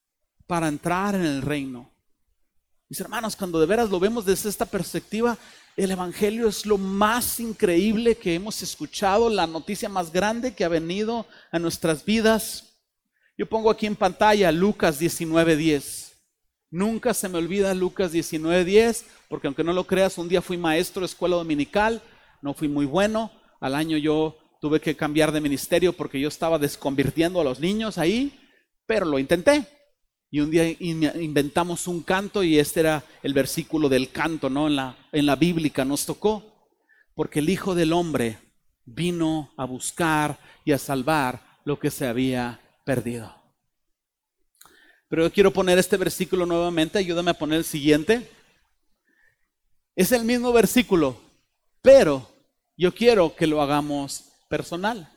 para 0.47 0.69
entrar 0.69 1.15
en 1.15 1.25
el 1.25 1.43
reino. 1.43 1.96
Mis 2.89 3.01
hermanos, 3.01 3.35
cuando 3.35 3.59
de 3.59 3.67
veras 3.67 3.91
lo 3.91 3.99
vemos 3.99 4.25
desde 4.25 4.49
esta 4.49 4.65
perspectiva, 4.65 5.37
el 5.77 5.91
Evangelio 5.91 6.47
es 6.47 6.65
lo 6.67 6.79
más 6.79 7.41
increíble 7.41 8.17
que 8.17 8.35
hemos 8.35 8.63
escuchado, 8.63 9.29
la 9.29 9.49
noticia 9.49 9.89
más 9.89 10.13
grande 10.13 10.55
que 10.55 10.65
ha 10.65 10.69
venido 10.69 11.27
a 11.51 11.59
nuestras 11.59 12.05
vidas. 12.05 12.77
Yo 13.37 13.49
pongo 13.49 13.71
aquí 13.71 13.87
en 13.87 13.97
pantalla 13.97 14.53
Lucas 14.53 15.01
19:10. 15.01 16.13
Nunca 16.71 17.13
se 17.13 17.29
me 17.29 17.39
olvida 17.39 17.75
Lucas 17.75 18.13
19:10, 18.13 19.05
porque 19.29 19.49
aunque 19.49 19.65
no 19.65 19.73
lo 19.73 19.85
creas, 19.85 20.17
un 20.17 20.29
día 20.29 20.41
fui 20.41 20.57
maestro 20.57 21.01
de 21.01 21.07
escuela 21.07 21.35
dominical, 21.35 22.01
no 22.41 22.55
fui 22.55 22.69
muy 22.69 22.87
bueno. 22.87 23.33
Al 23.59 23.75
año 23.75 23.97
yo 23.97 24.39
tuve 24.61 24.81
que 24.81 24.95
cambiar 24.95 25.33
de 25.33 25.41
ministerio 25.41 25.93
porque 25.93 26.21
yo 26.21 26.29
estaba 26.29 26.57
desconvirtiendo 26.57 27.41
a 27.41 27.45
los 27.45 27.59
niños 27.59 27.99
ahí, 27.99 28.39
pero 28.87 29.07
lo 29.07 29.19
intenté. 29.19 29.76
Y 30.31 30.41
un 30.41 30.51
día 30.51 30.69
inventamos 30.69 31.87
un 31.87 32.03
canto 32.03 32.43
y 32.43 32.59
este 32.59 32.81
era 32.81 33.05
el 33.23 33.33
versículo 33.33 33.89
del 33.89 34.11
canto, 34.11 34.51
¿no? 34.51 34.67
En 34.67 34.77
la, 34.77 34.97
en 35.13 35.27
la 35.27 35.37
bíblica 35.37 35.85
nos 35.85 36.05
tocó. 36.05 36.43
Porque 37.15 37.39
el 37.39 37.49
Hijo 37.49 37.75
del 37.75 37.93
Hombre 37.93 38.39
vino 38.85 39.53
a 39.57 39.65
buscar 39.65 40.39
y 40.65 40.73
a 40.73 40.79
salvar 40.79 41.61
lo 41.65 41.79
que 41.79 41.91
se 41.91 42.07
había 42.07 42.61
perdido. 42.85 43.35
Pero 45.09 45.23
yo 45.25 45.33
quiero 45.33 45.53
poner 45.53 45.79
este 45.79 45.97
versículo 45.97 46.47
nuevamente, 46.47 46.99
ayúdame 46.99 47.31
a 47.31 47.39
poner 47.39 47.59
el 47.59 47.65
siguiente. 47.65 48.29
Es 49.95 50.13
el 50.13 50.25
mismo 50.25 50.53
versículo, 50.53 51.21
pero 51.81 52.29
yo 52.77 52.93
quiero 52.95 53.35
que 53.35 53.47
lo 53.47 53.63
hagamos 53.63 54.33
personal, 54.49 55.09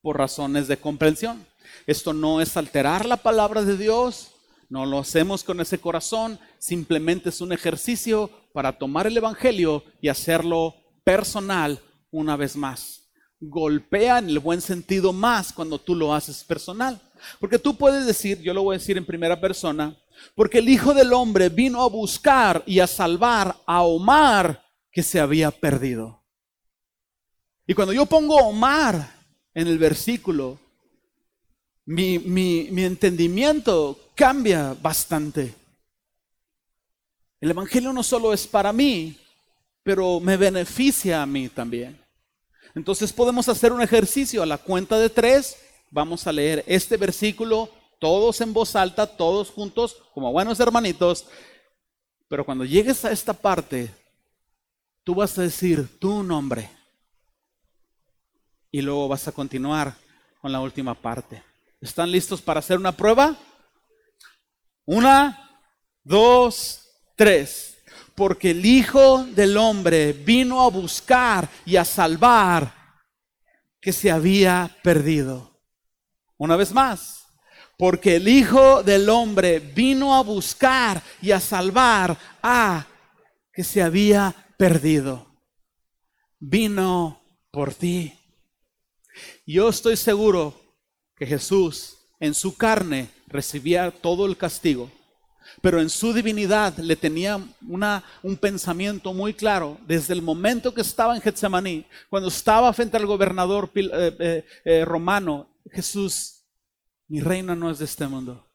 por 0.00 0.18
razones 0.18 0.68
de 0.68 0.76
comprensión. 0.76 1.44
Esto 1.86 2.12
no 2.12 2.40
es 2.40 2.56
alterar 2.56 3.06
la 3.06 3.16
palabra 3.16 3.62
de 3.62 3.76
Dios, 3.76 4.32
no 4.68 4.84
lo 4.84 4.98
hacemos 4.98 5.44
con 5.44 5.60
ese 5.60 5.78
corazón, 5.80 6.38
simplemente 6.58 7.30
es 7.30 7.40
un 7.40 7.52
ejercicio 7.52 8.30
para 8.52 8.78
tomar 8.78 9.06
el 9.06 9.16
Evangelio 9.16 9.84
y 10.00 10.08
hacerlo 10.08 10.74
personal 11.04 11.80
una 12.10 12.36
vez 12.36 12.56
más. 12.56 13.10
Golpea 13.40 14.18
en 14.18 14.28
el 14.28 14.40
buen 14.40 14.60
sentido 14.60 15.12
más 15.12 15.52
cuando 15.52 15.78
tú 15.78 15.94
lo 15.94 16.14
haces 16.14 16.44
personal. 16.44 17.00
Porque 17.40 17.58
tú 17.58 17.76
puedes 17.76 18.06
decir, 18.06 18.40
yo 18.42 18.52
lo 18.52 18.62
voy 18.62 18.74
a 18.74 18.78
decir 18.78 18.96
en 18.96 19.06
primera 19.06 19.40
persona, 19.40 19.96
porque 20.34 20.58
el 20.58 20.68
Hijo 20.68 20.94
del 20.94 21.12
Hombre 21.12 21.48
vino 21.48 21.82
a 21.82 21.88
buscar 21.88 22.62
y 22.66 22.80
a 22.80 22.86
salvar 22.86 23.56
a 23.66 23.82
Omar 23.82 24.64
que 24.90 25.02
se 25.02 25.20
había 25.20 25.50
perdido. 25.50 26.22
Y 27.66 27.74
cuando 27.74 27.92
yo 27.92 28.06
pongo 28.06 28.36
Omar 28.36 29.14
en 29.54 29.68
el 29.68 29.78
versículo, 29.78 30.58
mi, 31.88 32.84
entendimiento 32.84 33.98
cambia 34.14 34.76
bastante. 34.80 35.54
El 37.40 37.50
Evangelio 37.50 37.94
no 37.94 38.02
solo 38.02 38.34
es 38.34 38.46
para 38.46 38.74
mí, 38.74 39.16
pero 39.82 40.20
me 40.20 40.36
beneficia 40.36 41.22
a 41.22 41.26
mí 41.26 41.48
también. 41.48 41.98
Entonces 42.74 43.10
podemos 43.10 43.48
hacer 43.48 43.72
un 43.72 43.80
ejercicio 43.80 44.42
a 44.42 44.46
la 44.46 44.58
cuenta 44.58 44.98
de 44.98 45.08
tres. 45.08 45.56
Vamos 45.90 46.26
a 46.26 46.32
leer 46.32 46.62
este 46.66 46.98
versículo 46.98 47.70
todos 47.98 48.40
en 48.42 48.52
voz 48.52 48.76
alta, 48.76 49.06
todos 49.06 49.50
juntos, 49.50 49.96
como 50.12 50.30
buenos 50.30 50.60
hermanitos. 50.60 51.26
Pero 52.28 52.44
cuando 52.44 52.66
llegues 52.66 53.02
a 53.06 53.12
esta 53.12 53.32
parte, 53.32 53.90
tú 55.04 55.14
vas 55.14 55.38
a 55.38 55.42
decir 55.42 55.98
tu 55.98 56.22
nombre. 56.22 56.68
Y 58.70 58.82
luego 58.82 59.08
vas 59.08 59.26
a 59.26 59.32
continuar 59.32 59.94
con 60.42 60.52
la 60.52 60.60
última 60.60 60.94
parte. 60.94 61.47
¿Están 61.80 62.10
listos 62.10 62.42
para 62.42 62.58
hacer 62.58 62.76
una 62.76 62.92
prueba? 62.92 63.36
Una, 64.84 65.62
dos, 66.02 66.80
tres. 67.16 67.78
Porque 68.16 68.50
el 68.50 68.66
Hijo 68.66 69.24
del 69.24 69.56
Hombre 69.56 70.12
vino 70.12 70.62
a 70.62 70.70
buscar 70.70 71.48
y 71.64 71.76
a 71.76 71.84
salvar 71.84 72.74
que 73.80 73.92
se 73.92 74.10
había 74.10 74.76
perdido. 74.82 75.60
Una 76.36 76.56
vez 76.56 76.72
más. 76.72 77.26
Porque 77.76 78.16
el 78.16 78.26
Hijo 78.26 78.82
del 78.82 79.08
Hombre 79.08 79.60
vino 79.60 80.16
a 80.16 80.22
buscar 80.24 81.00
y 81.22 81.30
a 81.30 81.38
salvar 81.38 82.18
a 82.42 82.86
que 83.52 83.62
se 83.62 83.82
había 83.82 84.34
perdido. 84.56 85.26
Vino 86.40 87.22
por 87.52 87.72
ti. 87.72 88.18
Yo 89.46 89.68
estoy 89.68 89.96
seguro 89.96 90.57
que 91.18 91.26
Jesús 91.26 91.98
en 92.20 92.34
su 92.34 92.56
carne 92.56 93.10
recibía 93.26 93.90
todo 93.90 94.26
el 94.26 94.36
castigo, 94.36 94.90
pero 95.60 95.80
en 95.80 95.90
su 95.90 96.12
divinidad 96.12 96.76
le 96.78 96.96
tenía 96.96 97.40
una, 97.66 98.04
un 98.22 98.36
pensamiento 98.36 99.12
muy 99.12 99.34
claro 99.34 99.78
desde 99.86 100.14
el 100.14 100.22
momento 100.22 100.72
que 100.72 100.82
estaba 100.82 101.16
en 101.16 101.22
Getsemaní, 101.22 101.84
cuando 102.08 102.28
estaba 102.28 102.72
frente 102.72 102.96
al 102.96 103.06
gobernador 103.06 103.70
eh, 103.74 104.16
eh, 104.18 104.46
eh, 104.64 104.84
romano, 104.84 105.48
Jesús, 105.70 106.44
mi 107.08 107.20
reino 107.20 107.54
no 107.54 107.70
es 107.70 107.78
de 107.78 107.86
este 107.86 108.06
mundo. 108.06 108.46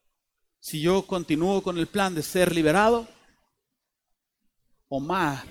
Si 0.58 0.80
yo 0.80 1.06
continúo 1.06 1.62
con 1.62 1.76
el 1.76 1.86
plan 1.86 2.14
de 2.14 2.22
ser 2.22 2.54
liberado, 2.54 3.06
Omar 4.88 5.44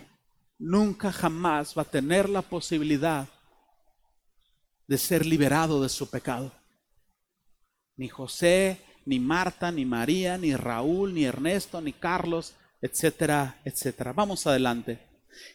nunca 0.58 1.12
jamás 1.12 1.78
va 1.78 1.84
a 1.84 1.86
tener 1.86 2.30
la 2.30 2.42
posibilidad 2.42 3.28
de 4.88 4.98
ser 4.98 5.26
liberado 5.26 5.82
de 5.84 5.90
su 5.90 6.10
pecado. 6.10 6.52
Ni 7.96 8.10
José, 8.10 8.80
ni 9.06 9.20
Marta, 9.20 9.72
ni 9.72 9.86
María, 9.86 10.38
ni 10.38 10.56
Raúl, 10.56 11.14
ni 11.14 11.26
Ernesto, 11.26 11.82
ni 11.82 11.94
Carlos, 11.94 12.54
etcétera, 12.82 13.60
etcétera. 13.64 14.14
Vamos 14.14 14.48
adelante. 14.48 15.00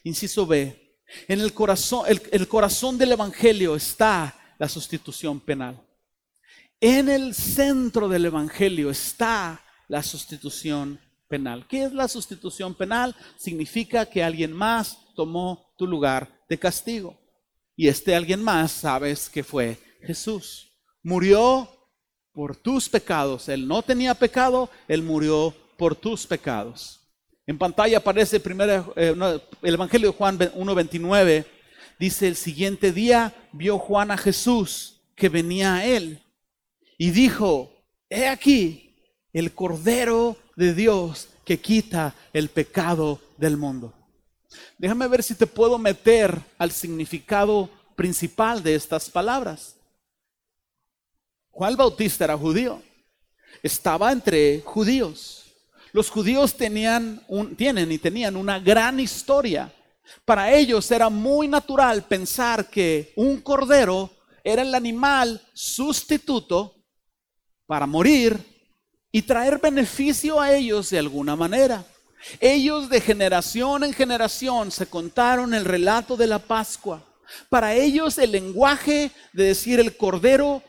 Inciso 0.03 0.45
B. 0.45 0.97
En 1.27 1.39
el 1.39 1.53
corazón, 1.53 2.05
el, 2.07 2.47
corazón 2.47 2.97
del 2.97 3.13
Evangelio 3.13 3.75
está 3.75 4.35
la 4.57 4.69
sustitución 4.69 5.39
penal. 5.39 5.81
En 6.79 7.09
el 7.09 7.33
centro 7.33 8.07
del 8.07 8.25
Evangelio 8.25 8.89
está 8.89 9.61
la 9.87 10.03
sustitución 10.03 10.99
penal. 11.27 11.65
¿Qué 11.67 11.83
es 11.83 11.93
la 11.93 12.07
sustitución 12.07 12.75
penal? 12.75 13.15
Significa 13.37 14.05
que 14.05 14.23
alguien 14.23 14.53
más 14.53 14.97
tomó 15.15 15.73
tu 15.77 15.87
lugar 15.87 16.43
de 16.47 16.59
castigo. 16.59 17.19
Y 17.75 17.87
este 17.87 18.15
alguien 18.15 18.43
más 18.43 18.71
sabes 18.71 19.29
que 19.29 19.43
fue 19.43 19.77
Jesús. 20.01 20.71
Murió 21.01 21.78
por 22.39 22.55
tus 22.55 22.87
pecados. 22.87 23.49
Él 23.49 23.67
no 23.67 23.81
tenía 23.81 24.13
pecado, 24.13 24.69
Él 24.87 25.03
murió 25.03 25.53
por 25.75 25.93
tus 25.93 26.25
pecados. 26.25 27.01
En 27.45 27.57
pantalla 27.57 27.97
aparece 27.97 28.39
primero, 28.39 28.93
eh, 28.95 29.13
el 29.61 29.73
Evangelio 29.73 30.11
de 30.11 30.17
Juan 30.17 30.39
1.29. 30.39 31.45
Dice, 31.99 32.29
el 32.29 32.37
siguiente 32.37 32.93
día 32.93 33.35
vio 33.51 33.77
Juan 33.77 34.09
a 34.11 34.17
Jesús 34.17 35.01
que 35.17 35.27
venía 35.27 35.75
a 35.75 35.85
él 35.85 36.23
y 36.97 37.09
dijo, 37.09 37.73
he 38.09 38.29
aquí 38.29 38.95
el 39.33 39.53
Cordero 39.53 40.37
de 40.55 40.73
Dios 40.73 41.27
que 41.43 41.59
quita 41.59 42.15
el 42.31 42.47
pecado 42.47 43.19
del 43.37 43.57
mundo. 43.57 43.93
Déjame 44.77 45.09
ver 45.09 45.23
si 45.23 45.35
te 45.35 45.45
puedo 45.45 45.77
meter 45.77 46.39
al 46.57 46.71
significado 46.71 47.69
principal 47.97 48.63
de 48.63 48.75
estas 48.75 49.09
palabras. 49.09 49.75
Juan 51.51 51.75
Bautista 51.75 52.23
era 52.23 52.37
judío, 52.37 52.81
estaba 53.61 54.11
entre 54.11 54.61
judíos. 54.61 55.45
Los 55.91 56.09
judíos 56.09 56.55
tenían 56.55 57.21
un, 57.27 57.55
tienen 57.55 57.91
y 57.91 57.97
tenían 57.97 58.35
una 58.35 58.59
gran 58.59 58.99
historia. 58.99 59.73
Para 60.25 60.51
ellos 60.53 60.89
era 60.91 61.09
muy 61.09 61.47
natural 61.47 62.03
pensar 62.03 62.69
que 62.69 63.13
un 63.15 63.41
cordero 63.41 64.09
era 64.43 64.61
el 64.61 64.73
animal 64.73 65.41
sustituto 65.53 66.75
para 67.65 67.85
morir 67.85 68.39
y 69.11 69.21
traer 69.21 69.59
beneficio 69.59 70.39
a 70.39 70.53
ellos 70.53 70.89
de 70.89 70.99
alguna 70.99 71.35
manera. 71.35 71.83
Ellos 72.39 72.89
de 72.89 73.01
generación 73.01 73.83
en 73.83 73.93
generación 73.93 74.71
se 74.71 74.87
contaron 74.87 75.53
el 75.53 75.65
relato 75.65 76.17
de 76.17 76.27
la 76.27 76.39
Pascua. 76.39 77.03
Para 77.49 77.73
ellos 77.73 78.17
el 78.17 78.31
lenguaje 78.31 79.11
de 79.33 79.43
decir 79.45 79.79
el 79.79 79.95
cordero 79.95 80.63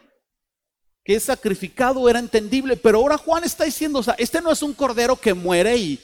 que 1.11 1.17
es 1.17 1.25
sacrificado 1.25 2.09
era 2.09 2.21
entendible, 2.21 2.77
pero 2.77 2.99
ahora 2.99 3.19
Juan 3.19 3.43
está 3.43 3.65
diciendo, 3.65 3.99
o 3.99 4.03
sea, 4.05 4.15
este 4.17 4.41
no 4.41 4.53
es 4.53 4.63
un 4.63 4.73
cordero 4.73 5.17
que 5.17 5.35
muere 5.35 5.77
y 5.77 5.99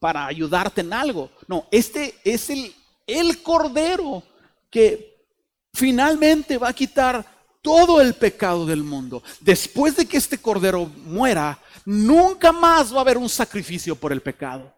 para 0.00 0.26
ayudarte 0.26 0.80
en 0.80 0.92
algo. 0.92 1.30
No, 1.46 1.68
este 1.70 2.18
es 2.24 2.50
el, 2.50 2.74
el 3.06 3.44
cordero 3.44 4.24
que 4.68 5.24
finalmente 5.72 6.58
va 6.58 6.70
a 6.70 6.72
quitar 6.72 7.24
todo 7.62 8.00
el 8.00 8.14
pecado 8.14 8.66
del 8.66 8.82
mundo. 8.82 9.22
Después 9.38 9.94
de 9.94 10.04
que 10.04 10.16
este 10.16 10.38
cordero 10.38 10.86
muera, 11.04 11.56
nunca 11.84 12.50
más 12.50 12.92
va 12.92 12.98
a 12.98 13.02
haber 13.02 13.18
un 13.18 13.28
sacrificio 13.28 13.94
por 13.94 14.10
el 14.10 14.20
pecado. 14.20 14.74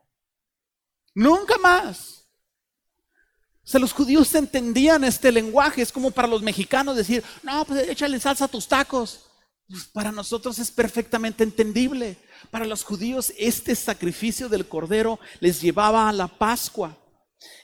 Nunca 1.15 1.57
más. 1.57 2.27
O 3.65 3.69
sea, 3.69 3.81
los 3.81 3.95
judíos 3.95 4.35
entendían 4.35 5.03
este 5.03 5.33
lenguaje. 5.33 5.81
Es 5.81 5.91
como 5.91 6.11
para 6.11 6.29
los 6.29 6.43
mexicanos 6.43 6.95
decir, 6.95 7.25
no, 7.43 7.65
pues 7.65 7.89
échale 7.89 8.21
salsa 8.21 8.45
a 8.45 8.49
tus 8.49 8.69
tacos. 8.69 9.26
Pues 9.69 9.85
para 9.87 10.13
nosotros 10.13 10.59
es 10.59 10.71
perfectamente 10.71 11.43
entendible. 11.43 12.17
Para 12.51 12.67
los 12.67 12.85
judíos 12.85 13.33
este 13.37 13.75
sacrificio 13.75 14.49
del 14.49 14.69
cordero 14.69 15.19
les 15.41 15.61
llevaba 15.61 16.09
a 16.09 16.13
la 16.13 16.29
Pascua. 16.29 16.97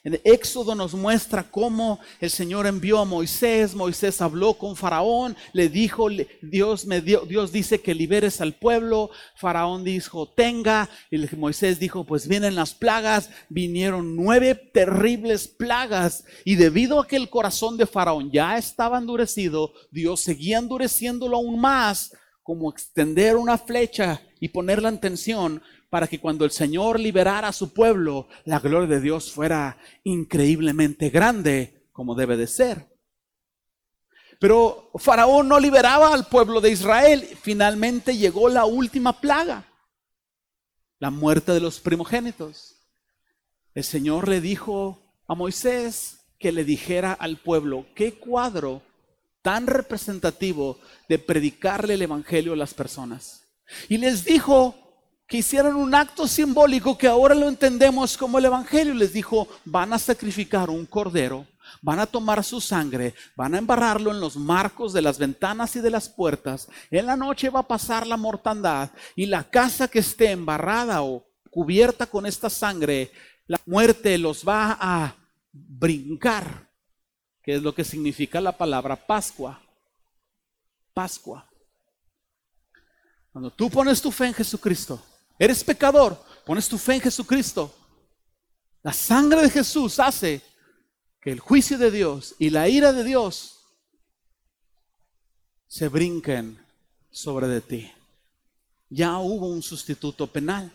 En 0.05 0.21
Éxodo 0.25 0.75
nos 0.75 0.95
muestra 0.95 1.51
cómo 1.51 2.01
el 2.21 2.29
Señor 2.29 2.67
envió 2.67 2.99
a 2.99 3.05
Moisés, 3.05 3.75
Moisés 3.75 4.21
habló 4.21 4.55
con 4.55 4.77
Faraón, 4.77 5.37
le 5.53 5.69
dijo, 5.69 6.09
Dios, 6.43 6.87
me 6.87 7.01
dio, 7.01 7.21
Dios 7.21 7.53
dice 7.53 7.81
que 7.81 7.95
liberes 7.95 8.41
al 8.41 8.55
pueblo, 8.55 9.11
Faraón 9.37 9.85
dijo, 9.85 10.29
tenga, 10.29 10.91
y 11.11 11.19
Moisés 11.37 11.79
dijo, 11.79 12.05
pues 12.05 12.29
vienen 12.29 12.55
las 12.55 12.75
plagas, 12.75 13.31
vinieron 13.49 14.17
nueve 14.17 14.55
terribles 14.55 15.49
plagas, 15.49 16.25
y 16.45 16.57
debido 16.57 17.01
a 17.01 17.07
que 17.07 17.17
el 17.17 17.31
corazón 17.31 17.77
de 17.77 17.87
Faraón 17.87 18.31
ya 18.31 18.59
estaba 18.59 18.99
endurecido, 18.99 19.73
Dios 19.91 20.21
seguía 20.21 20.59
endureciéndolo 20.59 21.37
aún 21.37 21.61
más, 21.61 22.13
como 22.43 22.71
extender 22.71 23.37
una 23.37 23.57
flecha 23.57 24.21
y 24.41 24.49
ponerla 24.49 24.89
en 24.89 24.99
tensión 24.99 25.63
para 25.93 26.07
que 26.07 26.21
cuando 26.21 26.47
el 26.47 26.51
Señor 26.53 26.99
liberara 26.99 27.49
a 27.49 27.53
su 27.53 27.75
pueblo, 27.75 28.27
la 28.47 28.61
gloria 28.61 28.89
de 28.89 29.03
Dios 29.03 29.31
fuera 29.31 29.77
increíblemente 30.05 31.11
grande, 31.11 31.87
como 31.93 32.15
debe 32.15 32.39
de 32.39 32.47
ser. 32.47 32.89
Pero 34.41 34.91
Faraón 34.95 35.49
no 35.49 35.61
liberaba 35.61 36.15
al 36.15 36.29
pueblo 36.29 36.63
de 36.63 36.71
Israel. 36.71 37.29
Finalmente 37.43 38.17
llegó 38.17 38.49
la 38.49 38.65
última 38.65 39.21
plaga, 39.21 39.67
la 40.99 41.11
muerte 41.11 41.53
de 41.53 41.61
los 41.61 41.79
primogénitos. 41.79 42.75
El 43.75 43.85
Señor 43.85 44.29
le 44.29 44.41
dijo 44.41 44.99
a 45.29 45.35
Moisés 45.35 46.21
que 46.39 46.53
le 46.53 46.65
dijera 46.65 47.13
al 47.13 47.37
pueblo, 47.37 47.85
qué 47.95 48.15
cuadro 48.15 48.81
tan 49.43 49.67
representativo 49.67 50.79
de 51.11 51.19
predicarle 51.19 51.95
el 51.95 52.03
Evangelio 52.03 52.55
a 52.55 52.57
las 52.57 52.73
personas. 52.73 53.43
Y 53.91 53.99
les 53.99 54.25
dijo, 54.25 54.82
que 55.33 55.39
hicieron 55.39 55.77
un 55.77 55.95
acto 55.95 56.29
simbólico 56.29 56.99
que 56.99 57.07
ahora 57.07 57.35
lo 57.35 57.49
entendemos 57.49 58.19
como 58.19 58.37
el 58.37 58.45
Evangelio. 58.45 58.93
Les 58.93 59.15
dijo, 59.15 59.49
van 59.65 59.95
a 59.95 59.99
sacrificar 59.99 60.69
un 60.69 60.85
cordero, 60.85 61.47
van 61.81 62.01
a 62.01 62.05
tomar 62.05 62.45
su 62.45 62.61
sangre, 62.61 63.15
van 63.35 63.55
a 63.55 63.59
embarrarlo 63.59 64.11
en 64.11 64.21
los 64.21 64.37
marcos 64.37 64.93
de 64.93 65.01
las 65.01 65.17
ventanas 65.17 65.75
y 65.75 65.81
de 65.81 65.89
las 65.89 66.11
puertas. 66.11 66.69
En 66.91 67.07
la 67.07 67.17
noche 67.17 67.49
va 67.49 67.61
a 67.61 67.67
pasar 67.67 68.07
la 68.07 68.19
mortandad 68.19 68.91
y 69.17 69.25
la 69.25 69.43
casa 69.43 69.89
que 69.89 70.01
esté 70.01 70.33
embarrada 70.33 71.03
o 71.03 71.25
cubierta 71.49 72.05
con 72.05 72.27
esta 72.27 72.51
sangre, 72.51 73.11
la 73.47 73.59
muerte 73.65 74.19
los 74.19 74.47
va 74.47 74.77
a 74.79 75.17
brincar, 75.51 76.69
que 77.43 77.55
es 77.55 77.63
lo 77.63 77.75
que 77.75 77.85
significa 77.85 78.39
la 78.39 78.53
palabra 78.53 78.97
Pascua. 78.97 79.59
Pascua. 80.93 81.49
Cuando 83.33 83.51
tú 83.51 83.71
pones 83.71 84.03
tu 84.03 84.13
fe 84.13 84.27
en 84.27 84.35
Jesucristo, 84.35 85.03
Eres 85.39 85.65
pecador, 85.65 86.23
pones 86.45 86.69
tu 86.69 86.79
fe 86.79 86.95
en 86.95 87.01
Jesucristo. 87.01 87.75
La 88.83 88.93
sangre 88.93 89.43
de 89.43 89.51
Jesús 89.51 89.99
hace 89.99 90.41
que 91.21 91.31
el 91.31 91.41
juicio 91.41 91.79
de 91.79 91.91
Dios 91.91 92.35
y 92.39 92.51
la 92.51 92.69
ira 92.69 92.93
de 92.93 93.05
Dios 93.05 93.61
se 95.69 95.89
brinquen 95.89 96.59
sobre 97.11 97.47
de 97.47 97.61
ti. 97.61 97.93
Ya 98.91 99.19
hubo 99.19 99.47
un 99.49 99.63
sustituto 99.63 100.27
penal. 100.27 100.71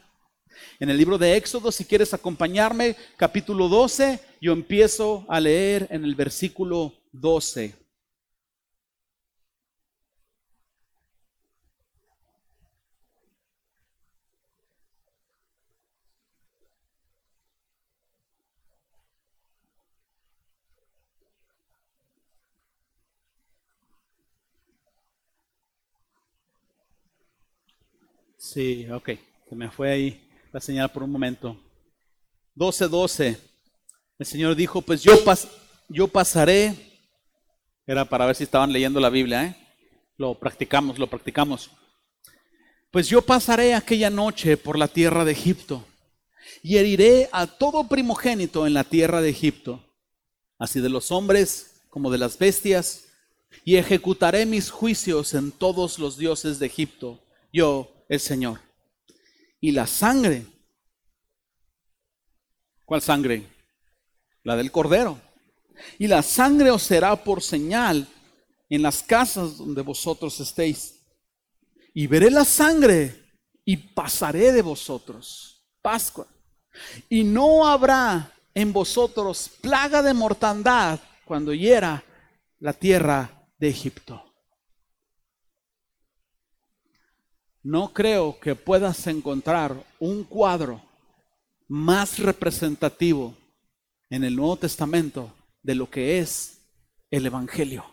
En 0.80 0.90
el 0.90 0.98
libro 0.98 1.18
de 1.18 1.36
Éxodo, 1.36 1.72
si 1.72 1.86
quieres 1.86 2.14
acompañarme, 2.14 2.96
capítulo 3.16 3.68
12, 3.68 4.20
yo 4.42 4.54
empiezo 4.54 5.26
a 5.28 5.40
leer 5.40 5.88
en 5.92 6.04
el 6.04 6.16
versículo 6.16 6.94
12. 7.12 7.76
Sí, 28.54 28.88
ok. 28.90 29.10
Se 29.50 29.56
me 29.56 29.70
fue 29.70 29.92
ahí 29.92 30.30
la 30.54 30.62
señal 30.62 30.90
por 30.90 31.04
un 31.04 31.12
momento. 31.12 31.58
12, 32.56 32.88
12. 32.88 33.38
El 34.20 34.26
Señor 34.26 34.56
dijo, 34.56 34.82
pues 34.82 35.04
yo, 35.04 35.22
pas 35.26 35.48
yo 35.90 36.08
pasaré. 36.08 36.74
Era 37.86 38.06
para 38.06 38.26
ver 38.26 38.36
si 38.36 38.44
estaban 38.44 38.72
leyendo 38.72 39.02
la 39.02 39.10
Biblia, 39.10 39.44
¿eh? 39.46 39.56
Lo 40.18 40.34
practicamos, 40.40 40.98
lo 40.98 41.08
practicamos. 41.08 41.70
Pues 42.90 43.10
yo 43.10 43.22
pasaré 43.22 43.74
aquella 43.74 44.10
noche 44.10 44.56
por 44.56 44.80
la 44.80 44.88
tierra 44.88 45.26
de 45.26 45.34
Egipto 45.34 45.86
y 46.64 46.78
heriré 46.78 47.30
a 47.34 47.48
todo 47.48 47.88
primogénito 47.90 48.66
en 48.66 48.74
la 48.74 48.86
tierra 48.86 49.22
de 49.22 49.30
Egipto, 49.30 49.84
así 50.58 50.80
de 50.80 50.90
los 50.90 51.12
hombres 51.12 51.82
como 51.90 52.10
de 52.10 52.18
las 52.18 52.38
bestias, 52.38 53.10
y 53.66 53.76
ejecutaré 53.76 54.46
mis 54.46 54.72
juicios 54.72 55.34
en 55.34 55.52
todos 55.52 56.00
los 56.00 56.18
dioses 56.18 56.60
de 56.60 56.66
Egipto. 56.66 57.20
Yo, 57.52 57.97
el 58.08 58.20
Señor. 58.20 58.60
Y 59.60 59.72
la 59.72 59.88
sangre. 59.88 60.46
¿Cuál 62.86 63.02
sangre? 63.02 63.44
La 64.44 64.56
del 64.56 64.72
cordero. 64.72 65.20
Y 66.00 66.08
la 66.08 66.22
sangre 66.22 66.72
os 66.72 66.84
será 66.84 67.16
por 67.24 67.42
señal 67.42 68.08
en 68.70 68.82
las 68.82 69.04
casas 69.04 69.58
donde 69.58 69.82
vosotros 69.82 70.40
estéis. 70.40 70.96
Y 71.94 72.08
veré 72.08 72.30
la 72.30 72.46
sangre 72.46 73.16
y 73.66 73.78
pasaré 73.78 74.52
de 74.52 74.62
vosotros. 74.62 75.66
Pascua. 75.82 76.28
Y 77.10 77.24
no 77.24 77.68
habrá 77.68 78.32
en 78.54 78.72
vosotros 78.72 79.50
plaga 79.62 80.02
de 80.02 80.14
mortandad 80.14 81.00
cuando 81.26 81.54
hiera 81.54 82.04
la 82.60 82.74
tierra 82.74 83.48
de 83.58 83.70
Egipto. 83.70 84.27
No 87.64 87.94
creo 87.94 88.40
que 88.40 88.56
puedas 88.56 89.08
encontrar 89.08 89.86
un 90.00 90.24
cuadro 90.24 90.82
más 91.68 92.20
representativo 92.20 93.36
en 94.10 94.24
el 94.24 94.36
Nuevo 94.36 94.58
Testamento 94.58 95.34
de 95.62 95.76
lo 95.76 95.90
que 95.90 96.20
es 96.20 96.62
el 97.12 97.26
Evangelio, 97.26 97.86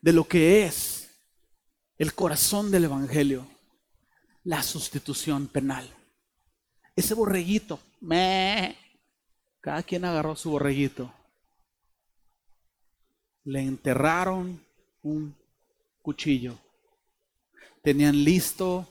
de 0.00 0.12
lo 0.12 0.24
que 0.24 0.64
es 0.64 1.10
el 1.98 2.14
corazón 2.14 2.70
del 2.70 2.84
Evangelio, 2.84 3.46
la 4.44 4.62
sustitución 4.62 5.48
penal. 5.48 5.88
Ese 6.94 7.14
borreguito, 7.14 7.80
me, 8.00 8.76
cada 9.60 9.82
quien 9.82 10.04
agarró 10.04 10.36
su 10.36 10.50
borreguito. 10.50 11.12
Le 13.44 13.60
enterraron 13.60 14.64
un 15.02 15.34
cuchillo. 16.02 16.58
Tenían 17.82 18.24
listo 18.24 18.86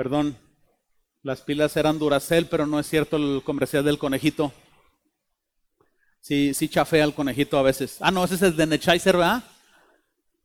Perdón, 0.00 0.34
las 1.22 1.42
pilas 1.42 1.76
eran 1.76 1.98
Duracell, 1.98 2.46
pero 2.46 2.66
no 2.66 2.80
es 2.80 2.88
cierto 2.88 3.18
el 3.18 3.42
comercial 3.44 3.84
del 3.84 3.98
conejito. 3.98 4.50
Sí, 6.22 6.54
sí 6.54 6.70
chafea 6.70 7.04
el 7.04 7.12
conejito 7.12 7.58
a 7.58 7.62
veces. 7.62 7.98
Ah, 8.00 8.10
no, 8.10 8.24
ese 8.24 8.36
es 8.36 8.40
el 8.40 8.56
de 8.56 8.66
Nechizer, 8.66 9.18
¿verdad? 9.18 9.44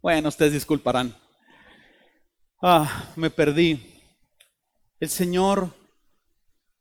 Bueno, 0.02 0.28
ustedes 0.28 0.52
disculparán. 0.52 1.16
Ah, 2.62 3.14
me 3.16 3.30
perdí. 3.30 3.80
El 5.00 5.08
Señor 5.08 5.74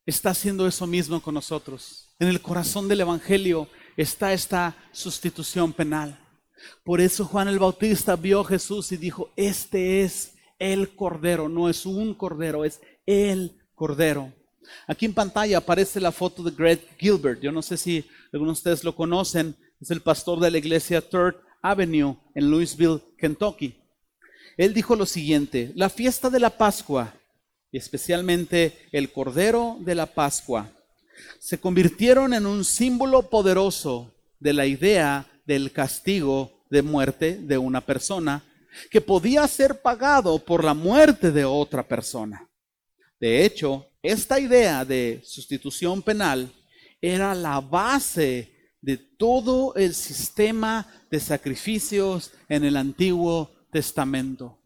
está 0.04 0.30
haciendo 0.30 0.66
eso 0.66 0.84
mismo 0.84 1.22
con 1.22 1.34
nosotros. 1.34 2.12
En 2.18 2.26
el 2.26 2.42
corazón 2.42 2.88
del 2.88 3.02
Evangelio 3.02 3.68
está 3.96 4.32
esta 4.32 4.74
sustitución 4.90 5.72
penal. 5.72 6.18
Por 6.82 7.00
eso 7.00 7.24
Juan 7.24 7.46
el 7.46 7.60
Bautista 7.60 8.16
vio 8.16 8.40
a 8.40 8.46
Jesús 8.46 8.90
y 8.90 8.96
dijo, 8.96 9.32
este 9.36 10.02
es 10.02 10.33
el 10.72 10.96
Cordero, 10.96 11.48
no 11.48 11.68
es 11.68 11.84
un 11.84 12.14
Cordero, 12.14 12.64
es 12.64 12.80
el 13.04 13.52
Cordero. 13.74 14.32
Aquí 14.86 15.04
en 15.04 15.12
pantalla 15.12 15.58
aparece 15.58 16.00
la 16.00 16.10
foto 16.10 16.42
de 16.42 16.52
Greg 16.52 16.80
Gilbert. 16.98 17.40
Yo 17.42 17.52
no 17.52 17.60
sé 17.60 17.76
si 17.76 18.04
algunos 18.32 18.56
de 18.56 18.60
ustedes 18.60 18.84
lo 18.84 18.96
conocen. 18.96 19.54
Es 19.78 19.90
el 19.90 20.00
pastor 20.00 20.40
de 20.40 20.50
la 20.50 20.56
iglesia 20.56 21.02
Third 21.02 21.36
Avenue 21.60 22.16
en 22.34 22.50
Louisville, 22.50 23.02
Kentucky. 23.18 23.74
Él 24.56 24.72
dijo 24.72 24.96
lo 24.96 25.04
siguiente, 25.04 25.70
la 25.74 25.90
fiesta 25.90 26.30
de 26.30 26.40
la 26.40 26.56
Pascua, 26.56 27.12
y 27.70 27.76
especialmente 27.76 28.88
el 28.90 29.12
Cordero 29.12 29.76
de 29.80 29.94
la 29.94 30.06
Pascua, 30.06 30.70
se 31.40 31.60
convirtieron 31.60 32.32
en 32.32 32.46
un 32.46 32.64
símbolo 32.64 33.28
poderoso 33.28 34.14
de 34.40 34.54
la 34.54 34.64
idea 34.64 35.26
del 35.44 35.72
castigo 35.72 36.64
de 36.70 36.80
muerte 36.80 37.36
de 37.36 37.58
una 37.58 37.82
persona 37.82 38.42
que 38.90 39.00
podía 39.00 39.46
ser 39.48 39.80
pagado 39.82 40.38
por 40.38 40.64
la 40.64 40.74
muerte 40.74 41.30
de 41.30 41.44
otra 41.44 41.86
persona. 41.86 42.48
De 43.20 43.44
hecho, 43.44 43.86
esta 44.02 44.38
idea 44.38 44.84
de 44.84 45.22
sustitución 45.24 46.02
penal 46.02 46.52
era 47.00 47.34
la 47.34 47.60
base 47.60 48.54
de 48.80 48.98
todo 48.98 49.74
el 49.76 49.94
sistema 49.94 50.86
de 51.10 51.20
sacrificios 51.20 52.32
en 52.48 52.64
el 52.64 52.76
Antiguo 52.76 53.50
Testamento. 53.72 54.58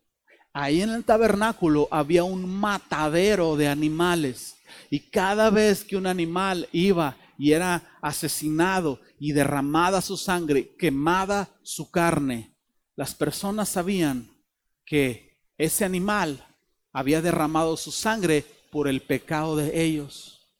Ahí 0.53 0.83
en 0.83 0.91
el 0.91 1.05
tabernáculo 1.05 1.87
había 1.91 2.25
un 2.25 2.49
matadero 2.49 3.57
de 3.57 3.69
animales 3.69 4.57
y 4.91 5.01
cada 5.11 5.51
vez 5.51 5.85
que 5.85 5.97
un 5.97 6.07
animal 6.07 6.69
iba 6.73 7.17
y 7.39 7.53
era 7.53 7.97
asesinado 8.03 9.01
y 9.21 9.33
derramada 9.33 10.01
su 10.01 10.17
sangre, 10.17 10.75
quemada 10.77 11.49
su 11.63 11.91
carne, 11.91 12.58
las 12.99 13.15
personas 13.15 13.69
sabían 13.69 14.29
que 14.85 15.39
ese 15.57 15.85
animal 15.85 16.45
había 16.93 17.23
derramado 17.23 17.77
su 17.77 17.93
sangre 17.93 18.45
por 18.73 18.89
el 18.89 19.03
pecado 19.03 19.55
de 19.55 19.85
ellos. 19.85 20.51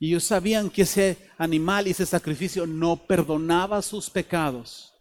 Y 0.00 0.08
ellos 0.08 0.24
sabían 0.24 0.70
que 0.70 0.82
ese 0.82 1.18
animal 1.36 1.86
y 1.86 1.90
ese 1.90 2.06
sacrificio 2.06 2.66
no 2.66 2.96
perdonaba 2.96 3.82
sus 3.82 4.08
pecados. 4.08 4.94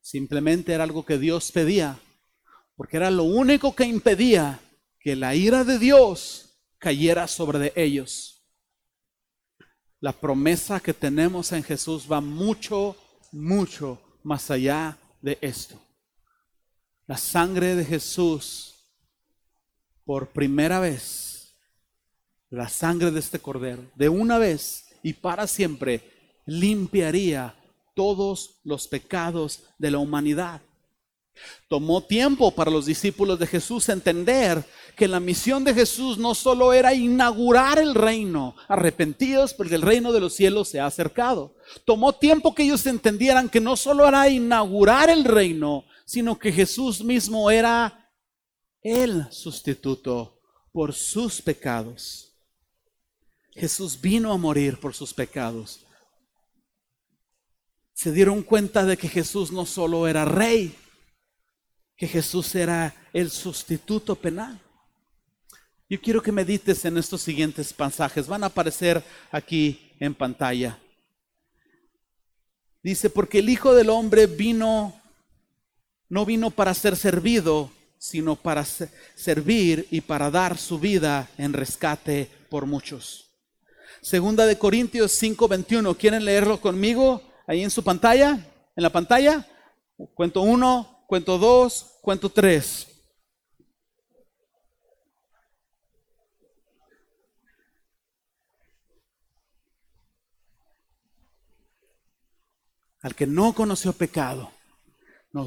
Simplemente 0.00 0.72
era 0.72 0.82
algo 0.82 1.06
que 1.06 1.18
Dios 1.18 1.52
pedía, 1.52 2.00
porque 2.74 2.96
era 2.96 3.12
lo 3.12 3.22
único 3.22 3.76
que 3.76 3.84
impedía 3.84 4.58
que 4.98 5.14
la 5.14 5.36
ira 5.36 5.62
de 5.62 5.78
Dios 5.78 6.58
cayera 6.78 7.28
sobre 7.28 7.72
ellos. 7.76 8.44
La 10.00 10.12
promesa 10.12 10.80
que 10.80 10.94
tenemos 10.94 11.52
en 11.52 11.62
Jesús 11.62 12.08
va 12.10 12.20
mucho, 12.20 12.96
mucho 13.30 14.02
más 14.24 14.50
allá 14.50 14.98
de 15.22 15.38
esto 15.40 15.80
la 17.08 17.16
sangre 17.16 17.74
de 17.74 17.86
Jesús 17.86 18.74
por 20.04 20.28
primera 20.28 20.78
vez, 20.78 21.56
la 22.50 22.68
sangre 22.68 23.10
de 23.10 23.18
este 23.18 23.38
cordero, 23.38 23.82
de 23.94 24.10
una 24.10 24.36
vez 24.36 24.84
y 25.02 25.14
para 25.14 25.46
siempre, 25.46 26.02
limpiaría 26.44 27.54
todos 27.94 28.60
los 28.62 28.88
pecados 28.88 29.64
de 29.78 29.90
la 29.90 29.98
humanidad. 29.98 30.60
Tomó 31.68 32.02
tiempo 32.02 32.50
para 32.50 32.70
los 32.70 32.84
discípulos 32.84 33.38
de 33.38 33.46
Jesús 33.46 33.88
entender 33.88 34.62
que 34.94 35.08
la 35.08 35.20
misión 35.20 35.64
de 35.64 35.72
Jesús 35.72 36.18
no 36.18 36.34
solo 36.34 36.74
era 36.74 36.92
inaugurar 36.92 37.78
el 37.78 37.94
reino, 37.94 38.54
arrepentidos 38.66 39.54
porque 39.54 39.76
el 39.76 39.82
reino 39.82 40.12
de 40.12 40.20
los 40.20 40.34
cielos 40.34 40.68
se 40.68 40.80
ha 40.80 40.86
acercado. 40.86 41.54
Tomó 41.86 42.12
tiempo 42.12 42.54
que 42.54 42.64
ellos 42.64 42.84
entendieran 42.86 43.48
que 43.48 43.60
no 43.60 43.76
solo 43.76 44.06
era 44.06 44.28
inaugurar 44.28 45.08
el 45.08 45.24
reino, 45.24 45.84
sino 46.08 46.38
que 46.38 46.50
Jesús 46.50 47.04
mismo 47.04 47.50
era 47.50 48.10
el 48.80 49.30
sustituto 49.30 50.40
por 50.72 50.94
sus 50.94 51.42
pecados. 51.42 52.34
Jesús 53.52 54.00
vino 54.00 54.32
a 54.32 54.38
morir 54.38 54.80
por 54.80 54.94
sus 54.94 55.12
pecados. 55.12 55.84
Se 57.92 58.10
dieron 58.10 58.42
cuenta 58.42 58.86
de 58.86 58.96
que 58.96 59.06
Jesús 59.06 59.52
no 59.52 59.66
solo 59.66 60.08
era 60.08 60.24
rey, 60.24 60.74
que 61.94 62.08
Jesús 62.08 62.54
era 62.54 62.96
el 63.12 63.30
sustituto 63.30 64.14
penal. 64.14 64.58
Yo 65.90 66.00
quiero 66.00 66.22
que 66.22 66.32
medites 66.32 66.86
en 66.86 66.96
estos 66.96 67.20
siguientes 67.20 67.74
pasajes. 67.74 68.26
Van 68.26 68.44
a 68.44 68.46
aparecer 68.46 69.04
aquí 69.30 69.92
en 70.00 70.14
pantalla. 70.14 70.78
Dice, 72.82 73.10
porque 73.10 73.40
el 73.40 73.50
Hijo 73.50 73.74
del 73.74 73.90
Hombre 73.90 74.26
vino 74.26 74.97
no 76.08 76.24
vino 76.24 76.50
para 76.50 76.74
ser 76.74 76.96
servido, 76.96 77.70
sino 77.98 78.36
para 78.36 78.64
servir 78.64 79.86
y 79.90 80.00
para 80.00 80.30
dar 80.30 80.56
su 80.56 80.78
vida 80.78 81.28
en 81.36 81.52
rescate 81.52 82.30
por 82.48 82.66
muchos. 82.66 83.30
Segunda 84.00 84.46
de 84.46 84.58
Corintios 84.58 85.12
5:21, 85.12 85.96
¿quieren 85.96 86.24
leerlo 86.24 86.60
conmigo 86.60 87.22
ahí 87.46 87.62
en 87.62 87.70
su 87.70 87.82
pantalla? 87.82 88.46
¿En 88.76 88.82
la 88.82 88.90
pantalla? 88.90 89.46
Cuento 90.14 90.42
uno, 90.42 91.04
cuento 91.08 91.38
dos, 91.38 91.98
cuento 92.00 92.30
tres. 92.30 92.86
Al 103.00 103.14
que 103.14 103.26
no 103.26 103.52
conoció 103.52 103.92
pecado, 103.92 104.52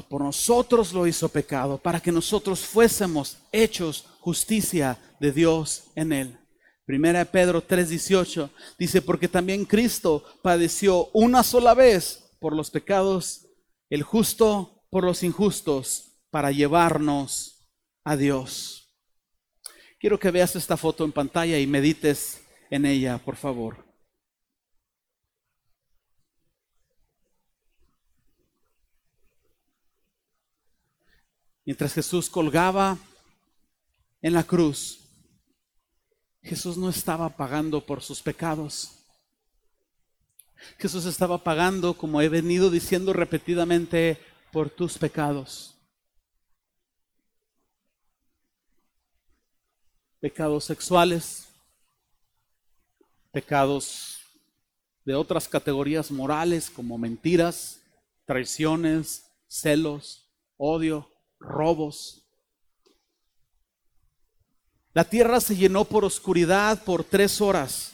por 0.00 0.22
nosotros 0.22 0.92
lo 0.92 1.06
hizo 1.06 1.28
pecado, 1.28 1.78
para 1.78 2.00
que 2.00 2.10
nosotros 2.10 2.60
fuésemos 2.60 3.38
hechos 3.52 4.06
justicia 4.20 4.98
de 5.20 5.32
Dios 5.32 5.84
en 5.94 6.12
él. 6.12 6.38
Primera 6.86 7.24
Pedro 7.24 7.62
3:18 7.62 8.50
dice, 8.78 9.02
porque 9.02 9.28
también 9.28 9.64
Cristo 9.64 10.24
padeció 10.42 11.08
una 11.12 11.42
sola 11.42 11.74
vez 11.74 12.24
por 12.40 12.56
los 12.56 12.70
pecados, 12.70 13.46
el 13.90 14.02
justo 14.02 14.84
por 14.90 15.04
los 15.04 15.22
injustos, 15.22 16.12
para 16.30 16.50
llevarnos 16.50 17.68
a 18.04 18.16
Dios. 18.16 18.96
Quiero 20.00 20.18
que 20.18 20.30
veas 20.30 20.56
esta 20.56 20.76
foto 20.76 21.04
en 21.04 21.12
pantalla 21.12 21.58
y 21.58 21.66
medites 21.66 22.40
en 22.70 22.86
ella, 22.86 23.18
por 23.18 23.36
favor. 23.36 23.91
Mientras 31.64 31.92
Jesús 31.92 32.28
colgaba 32.28 32.98
en 34.20 34.32
la 34.32 34.42
cruz, 34.42 34.98
Jesús 36.42 36.76
no 36.76 36.88
estaba 36.88 37.28
pagando 37.28 37.84
por 37.84 38.02
sus 38.02 38.20
pecados. 38.20 38.98
Jesús 40.78 41.04
estaba 41.04 41.38
pagando, 41.38 41.94
como 41.94 42.20
he 42.20 42.28
venido 42.28 42.70
diciendo 42.70 43.12
repetidamente, 43.12 44.18
por 44.50 44.70
tus 44.70 44.98
pecados. 44.98 45.74
Pecados 50.20 50.64
sexuales, 50.64 51.48
pecados 53.32 54.20
de 55.04 55.14
otras 55.14 55.48
categorías 55.48 56.10
morales 56.10 56.70
como 56.70 56.98
mentiras, 56.98 57.80
traiciones, 58.24 59.26
celos, 59.48 60.30
odio, 60.56 61.11
robos. 61.42 62.22
La 64.94 65.04
tierra 65.04 65.40
se 65.40 65.56
llenó 65.56 65.84
por 65.84 66.04
oscuridad 66.04 66.82
por 66.84 67.04
tres 67.04 67.40
horas. 67.40 67.92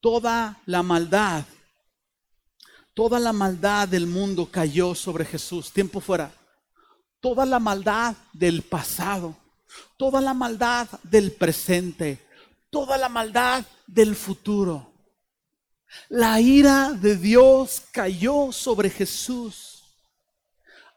Toda 0.00 0.60
la 0.66 0.82
maldad, 0.82 1.44
toda 2.94 3.18
la 3.18 3.32
maldad 3.32 3.88
del 3.88 4.06
mundo 4.06 4.48
cayó 4.50 4.94
sobre 4.94 5.24
Jesús. 5.24 5.72
Tiempo 5.72 6.00
fuera. 6.00 6.32
Toda 7.20 7.44
la 7.44 7.58
maldad 7.58 8.16
del 8.32 8.62
pasado, 8.62 9.36
toda 9.98 10.20
la 10.20 10.32
maldad 10.32 10.88
del 11.02 11.32
presente, 11.32 12.26
toda 12.70 12.96
la 12.96 13.10
maldad 13.10 13.64
del 13.86 14.16
futuro. 14.16 14.90
La 16.08 16.40
ira 16.40 16.92
de 16.92 17.16
Dios 17.16 17.82
cayó 17.92 18.52
sobre 18.52 18.88
Jesús 18.88 19.69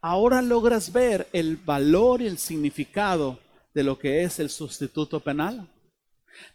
ahora 0.04 0.42
logras 0.42 0.92
ver 0.92 1.30
el 1.32 1.56
valor 1.56 2.22
y 2.22 2.28
el 2.28 2.38
significado 2.38 3.39
de 3.74 3.84
lo 3.84 3.98
que 3.98 4.24
es 4.24 4.38
el 4.38 4.50
sustituto 4.50 5.22
penal. 5.22 5.70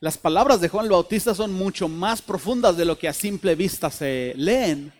Las 0.00 0.18
palabras 0.18 0.60
de 0.60 0.68
Juan 0.68 0.84
el 0.84 0.92
Bautista 0.92 1.34
son 1.34 1.54
mucho 1.54 1.88
más 1.88 2.20
profundas 2.20 2.76
de 2.76 2.84
lo 2.84 2.98
que 2.98 3.08
a 3.08 3.14
simple 3.14 3.54
vista 3.54 3.90
se 3.90 4.34
leen. 4.36 4.92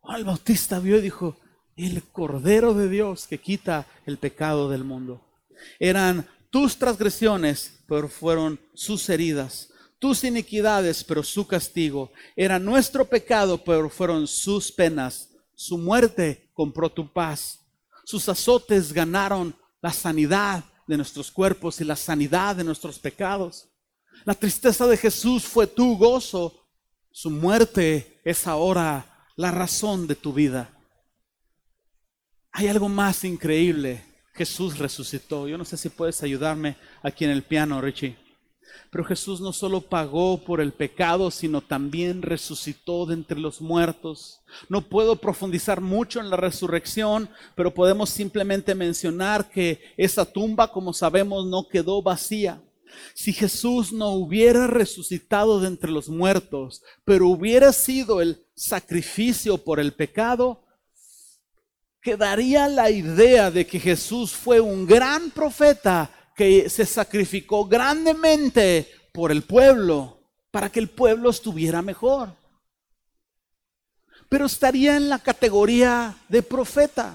Juan 0.00 0.24
Bautista 0.24 0.80
vio 0.80 0.98
y 0.98 1.02
dijo, 1.02 1.36
el 1.76 2.02
Cordero 2.02 2.74
de 2.74 2.88
Dios 2.88 3.28
que 3.28 3.38
quita 3.38 3.86
el 4.04 4.18
pecado 4.18 4.68
del 4.68 4.82
mundo. 4.82 5.24
Eran 5.78 6.26
tus 6.50 6.76
transgresiones, 6.76 7.84
pero 7.86 8.08
fueron 8.08 8.58
sus 8.74 9.08
heridas. 9.08 9.70
Tus 10.00 10.24
iniquidades, 10.24 11.04
pero 11.04 11.22
su 11.22 11.46
castigo. 11.46 12.10
Era 12.34 12.58
nuestro 12.58 13.04
pecado, 13.04 13.62
pero 13.62 13.88
fueron 13.88 14.26
sus 14.26 14.72
penas. 14.72 15.30
Su 15.54 15.78
muerte 15.78 16.43
compró 16.54 16.90
tu 16.90 17.12
paz. 17.12 17.60
Sus 18.04 18.28
azotes 18.28 18.92
ganaron 18.92 19.54
la 19.82 19.92
sanidad 19.92 20.64
de 20.86 20.96
nuestros 20.96 21.30
cuerpos 21.30 21.80
y 21.80 21.84
la 21.84 21.96
sanidad 21.96 22.56
de 22.56 22.64
nuestros 22.64 22.98
pecados. 22.98 23.68
La 24.24 24.34
tristeza 24.34 24.86
de 24.86 24.96
Jesús 24.96 25.44
fue 25.44 25.66
tu 25.66 25.96
gozo. 25.96 26.66
Su 27.10 27.30
muerte 27.30 28.20
es 28.24 28.46
ahora 28.46 29.28
la 29.36 29.50
razón 29.50 30.06
de 30.06 30.14
tu 30.14 30.32
vida. 30.32 30.70
Hay 32.52 32.68
algo 32.68 32.88
más 32.88 33.24
increíble. 33.24 34.04
Jesús 34.32 34.78
resucitó. 34.78 35.48
Yo 35.48 35.58
no 35.58 35.64
sé 35.64 35.76
si 35.76 35.88
puedes 35.88 36.22
ayudarme 36.22 36.76
aquí 37.02 37.24
en 37.24 37.30
el 37.30 37.42
piano, 37.42 37.80
Richie. 37.80 38.16
Pero 38.90 39.04
Jesús 39.04 39.40
no 39.40 39.52
solo 39.52 39.80
pagó 39.80 40.38
por 40.38 40.60
el 40.60 40.72
pecado, 40.72 41.30
sino 41.30 41.60
también 41.60 42.22
resucitó 42.22 43.06
de 43.06 43.14
entre 43.14 43.40
los 43.40 43.60
muertos. 43.60 44.40
No 44.68 44.82
puedo 44.82 45.16
profundizar 45.16 45.80
mucho 45.80 46.20
en 46.20 46.30
la 46.30 46.36
resurrección, 46.36 47.28
pero 47.54 47.74
podemos 47.74 48.10
simplemente 48.10 48.74
mencionar 48.74 49.50
que 49.50 49.80
esa 49.96 50.24
tumba, 50.24 50.70
como 50.70 50.92
sabemos, 50.92 51.46
no 51.46 51.66
quedó 51.68 52.02
vacía. 52.02 52.62
Si 53.14 53.32
Jesús 53.32 53.92
no 53.92 54.10
hubiera 54.10 54.66
resucitado 54.66 55.60
de 55.60 55.68
entre 55.68 55.90
los 55.90 56.08
muertos, 56.08 56.82
pero 57.04 57.28
hubiera 57.28 57.72
sido 57.72 58.20
el 58.20 58.44
sacrificio 58.54 59.58
por 59.58 59.80
el 59.80 59.92
pecado, 59.92 60.62
quedaría 62.00 62.68
la 62.68 62.90
idea 62.90 63.50
de 63.50 63.66
que 63.66 63.80
Jesús 63.80 64.32
fue 64.32 64.60
un 64.60 64.86
gran 64.86 65.30
profeta 65.30 66.10
que 66.34 66.68
se 66.68 66.84
sacrificó 66.84 67.66
grandemente 67.66 68.88
por 69.12 69.30
el 69.30 69.42
pueblo, 69.42 70.18
para 70.50 70.70
que 70.70 70.80
el 70.80 70.88
pueblo 70.88 71.30
estuviera 71.30 71.82
mejor. 71.82 72.34
Pero 74.28 74.46
estaría 74.46 74.96
en 74.96 75.08
la 75.08 75.18
categoría 75.18 76.16
de 76.28 76.42
profeta. 76.42 77.14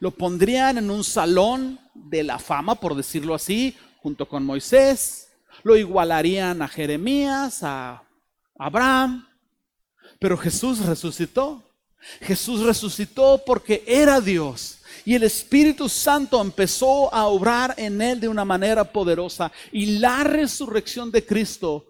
Lo 0.00 0.10
pondrían 0.10 0.78
en 0.78 0.90
un 0.90 1.04
salón 1.04 1.78
de 1.94 2.22
la 2.24 2.38
fama, 2.38 2.74
por 2.74 2.94
decirlo 2.94 3.34
así, 3.34 3.76
junto 3.98 4.28
con 4.28 4.44
Moisés. 4.44 5.28
Lo 5.62 5.76
igualarían 5.76 6.62
a 6.62 6.68
Jeremías, 6.68 7.62
a 7.62 8.02
Abraham. 8.58 9.26
Pero 10.18 10.36
Jesús 10.36 10.84
resucitó. 10.84 11.69
Jesús 12.20 12.60
resucitó 12.60 13.42
porque 13.44 13.84
era 13.86 14.20
Dios 14.20 14.80
y 15.04 15.14
el 15.14 15.22
Espíritu 15.22 15.88
Santo 15.88 16.40
empezó 16.40 17.12
a 17.12 17.26
obrar 17.26 17.74
en 17.76 18.00
él 18.00 18.20
de 18.20 18.28
una 18.28 18.44
manera 18.44 18.84
poderosa. 18.84 19.50
Y 19.72 19.98
la 19.98 20.24
resurrección 20.24 21.10
de 21.10 21.24
Cristo 21.24 21.86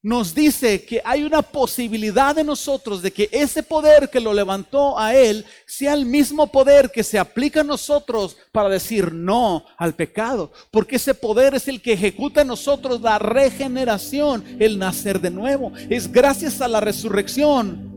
nos 0.00 0.32
dice 0.32 0.84
que 0.84 1.02
hay 1.04 1.24
una 1.24 1.42
posibilidad 1.42 2.34
de 2.34 2.44
nosotros 2.44 3.02
de 3.02 3.12
que 3.12 3.28
ese 3.32 3.64
poder 3.64 4.08
que 4.08 4.20
lo 4.20 4.32
levantó 4.32 4.98
a 4.98 5.14
él 5.14 5.44
sea 5.66 5.92
el 5.92 6.06
mismo 6.06 6.46
poder 6.52 6.90
que 6.90 7.02
se 7.02 7.18
aplica 7.18 7.60
a 7.62 7.64
nosotros 7.64 8.36
para 8.52 8.68
decir 8.68 9.12
no 9.12 9.64
al 9.76 9.94
pecado. 9.94 10.52
Porque 10.70 10.96
ese 10.96 11.14
poder 11.14 11.54
es 11.54 11.66
el 11.68 11.82
que 11.82 11.94
ejecuta 11.94 12.42
en 12.42 12.48
nosotros 12.48 13.00
la 13.00 13.18
regeneración, 13.18 14.44
el 14.60 14.78
nacer 14.78 15.20
de 15.20 15.30
nuevo. 15.30 15.72
Es 15.90 16.10
gracias 16.10 16.60
a 16.60 16.68
la 16.68 16.80
resurrección 16.80 17.87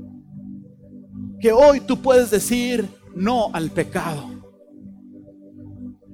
que 1.41 1.51
hoy 1.51 1.81
tú 1.81 2.01
puedes 2.01 2.29
decir 2.29 2.87
no 3.15 3.49
al 3.53 3.71
pecado. 3.71 4.29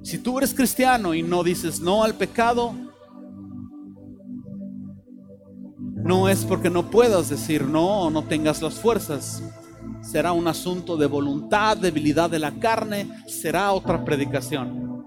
Si 0.02 0.18
tú 0.18 0.38
eres 0.38 0.54
cristiano 0.54 1.14
y 1.14 1.22
no 1.22 1.44
dices 1.44 1.80
no 1.80 2.02
al 2.02 2.14
pecado, 2.14 2.72
no 5.96 6.28
es 6.28 6.44
porque 6.44 6.70
no 6.70 6.90
puedas 6.90 7.28
decir 7.28 7.64
no 7.64 8.02
o 8.02 8.10
no 8.10 8.24
tengas 8.24 8.62
las 8.62 8.74
fuerzas. 8.74 9.42
Será 10.00 10.32
un 10.32 10.48
asunto 10.48 10.96
de 10.96 11.06
voluntad, 11.06 11.76
debilidad 11.76 12.30
de 12.30 12.38
la 12.38 12.58
carne, 12.58 13.10
será 13.26 13.72
otra 13.72 14.04
predicación. 14.04 15.04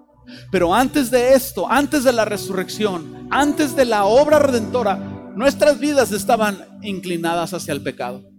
Pero 0.52 0.74
antes 0.74 1.10
de 1.10 1.34
esto, 1.34 1.70
antes 1.70 2.04
de 2.04 2.14
la 2.14 2.26
resurrección, 2.26 3.28
antes 3.32 3.76
de 3.76 3.86
la 3.86 4.06
obra 4.06 4.38
redentora, 4.38 4.98
nuestras 5.36 5.80
vidas 5.80 6.12
estaban 6.12 6.80
inclinadas 6.84 7.54
hacia 7.54 7.74
el 7.74 7.82
pecado. 7.82 8.31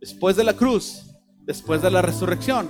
Después 0.00 0.36
de 0.36 0.44
la 0.44 0.54
cruz, 0.54 1.14
después 1.44 1.82
de 1.82 1.90
la 1.90 2.02
resurrección, 2.02 2.68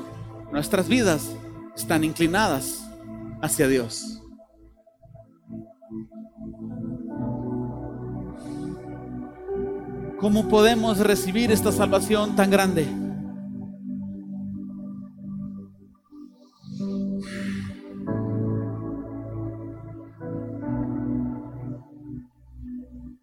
nuestras 0.50 0.88
vidas 0.88 1.30
están 1.76 2.04
inclinadas 2.04 2.88
hacia 3.42 3.68
Dios. 3.68 4.22
¿Cómo 10.18 10.48
podemos 10.48 10.98
recibir 10.98 11.52
esta 11.52 11.70
salvación 11.70 12.34
tan 12.34 12.50
grande? 12.50 12.88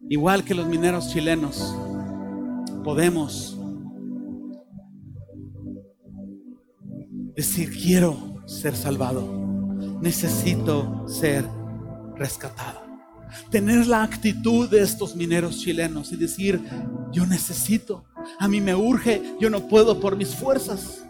Igual 0.08 0.44
que 0.44 0.54
los 0.54 0.66
mineros 0.68 1.12
chilenos, 1.12 1.74
podemos 2.84 3.55
decir, 7.36 7.70
quiero 7.70 8.42
ser 8.46 8.74
salvado. 8.74 9.22
Necesito 10.00 11.06
ser 11.06 11.44
rescatado. 12.16 12.80
Tener 13.50 13.86
la 13.86 14.02
actitud 14.02 14.68
de 14.68 14.80
estos 14.80 15.14
mineros 15.14 15.58
chilenos 15.58 16.12
y 16.12 16.16
decir, 16.16 16.60
yo 17.12 17.26
necesito, 17.26 18.04
a 18.38 18.48
mí 18.48 18.60
me 18.60 18.74
urge, 18.74 19.22
yo 19.38 19.50
no 19.50 19.68
puedo 19.68 20.00
por 20.00 20.16
mis 20.16 20.34
fuerzas. 20.34 21.04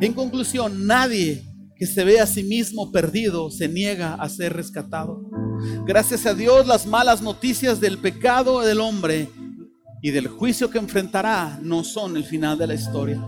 En 0.00 0.12
conclusión, 0.12 0.86
nadie 0.86 1.44
que 1.76 1.86
se 1.86 2.04
ve 2.04 2.20
a 2.20 2.26
sí 2.26 2.42
mismo 2.42 2.90
perdido 2.90 3.50
se 3.50 3.68
niega 3.68 4.14
a 4.14 4.28
ser 4.28 4.54
rescatado. 4.54 5.22
Gracias 5.86 6.26
a 6.26 6.34
Dios, 6.34 6.66
las 6.66 6.86
malas 6.86 7.22
noticias 7.22 7.80
del 7.80 7.98
pecado 7.98 8.60
del 8.62 8.80
hombre 8.80 9.28
y 10.02 10.10
del 10.10 10.26
juicio 10.28 10.70
que 10.70 10.78
enfrentará 10.78 11.60
no 11.62 11.84
son 11.84 12.16
el 12.16 12.24
final 12.24 12.58
de 12.58 12.66
la 12.66 12.74
historia. 12.74 13.22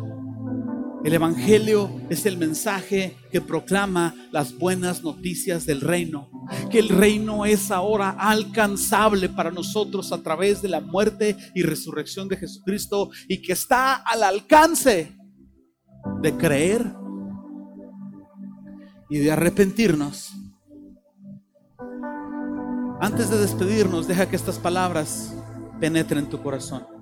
El 1.05 1.15
Evangelio 1.15 1.91
es 2.11 2.27
el 2.27 2.37
mensaje 2.37 3.17
que 3.33 3.41
proclama 3.41 4.15
las 4.31 4.57
buenas 4.57 5.03
noticias 5.03 5.67
del 5.67 5.81
reino. 5.81 6.31
que 6.71 6.81
el 6.81 6.89
reino 6.89 7.47
es 7.47 7.71
ahora 7.71 8.11
alcanzable 8.11 9.29
para 9.29 9.51
nosotros 9.51 10.13
a 10.13 10.23
través 10.23 10.61
de 10.61 10.69
la 10.69 10.81
muerte 10.81 11.37
y 11.55 11.63
resurrección 11.63 12.29
de 12.29 12.37
Jesucristo 12.37 13.11
y 13.29 13.41
que 13.41 13.53
está 13.53 13.95
al 13.95 14.23
alcance 14.23 15.17
de 16.21 16.37
creer 16.37 16.95
y 19.09 19.19
de 19.19 19.31
arrepentirnos. 19.31 20.33
Antes 23.01 23.31
de 23.31 23.39
despedirnos, 23.39 24.07
deja 24.07 24.29
que 24.29 24.37
estas 24.37 24.59
palabras 24.59 25.35
penetren 25.81 26.29
tu 26.29 26.43
corazón. 26.43 27.02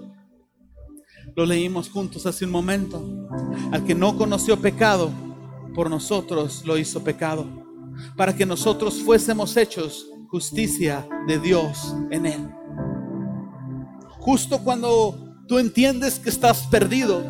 Lo 1.41 1.47
leímos 1.47 1.89
juntos 1.89 2.27
hace 2.27 2.45
un 2.45 2.51
momento. 2.51 3.03
Al 3.71 3.83
que 3.83 3.95
no 3.95 4.15
conoció 4.15 4.61
pecado, 4.61 5.09
por 5.73 5.89
nosotros 5.89 6.61
lo 6.67 6.77
hizo 6.77 7.03
pecado, 7.03 7.47
para 8.15 8.35
que 8.35 8.45
nosotros 8.45 9.01
fuésemos 9.01 9.57
hechos 9.57 10.05
justicia 10.27 11.09
de 11.25 11.39
Dios 11.39 11.95
en 12.11 12.27
Él. 12.27 12.47
Justo 14.19 14.59
cuando 14.59 15.17
tú 15.47 15.57
entiendes 15.57 16.19
que 16.19 16.29
estás 16.29 16.67
perdido, 16.67 17.23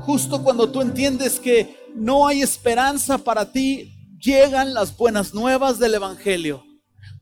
justo 0.00 0.42
cuando 0.42 0.68
tú 0.70 0.82
entiendes 0.82 1.40
que 1.40 1.78
no 1.94 2.26
hay 2.26 2.42
esperanza 2.42 3.16
para 3.16 3.52
ti, 3.52 3.90
llegan 4.20 4.74
las 4.74 4.94
buenas 4.94 5.32
nuevas 5.32 5.78
del 5.78 5.94
Evangelio. 5.94 6.62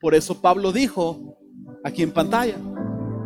Por 0.00 0.16
eso 0.16 0.40
Pablo 0.40 0.72
dijo 0.72 1.38
aquí 1.84 2.02
en 2.02 2.10
pantalla, 2.10 2.56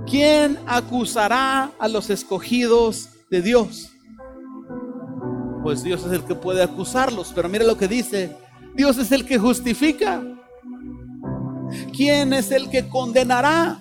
¿quién 0.08 0.58
acusará 0.66 1.70
a 1.78 1.88
los 1.88 2.10
escogidos 2.10 3.08
de 3.30 3.42
Dios? 3.42 3.90
Pues 5.62 5.82
Dios 5.82 6.04
es 6.06 6.12
el 6.12 6.24
que 6.24 6.34
puede 6.34 6.62
acusarlos, 6.62 7.32
pero 7.34 7.48
mira 7.48 7.64
lo 7.64 7.76
que 7.76 7.88
dice, 7.88 8.36
Dios 8.74 8.96
es 8.98 9.12
el 9.12 9.24
que 9.24 9.38
justifica. 9.38 10.22
¿Quién 11.94 12.32
es 12.32 12.50
el 12.50 12.70
que 12.70 12.88
condenará? 12.88 13.78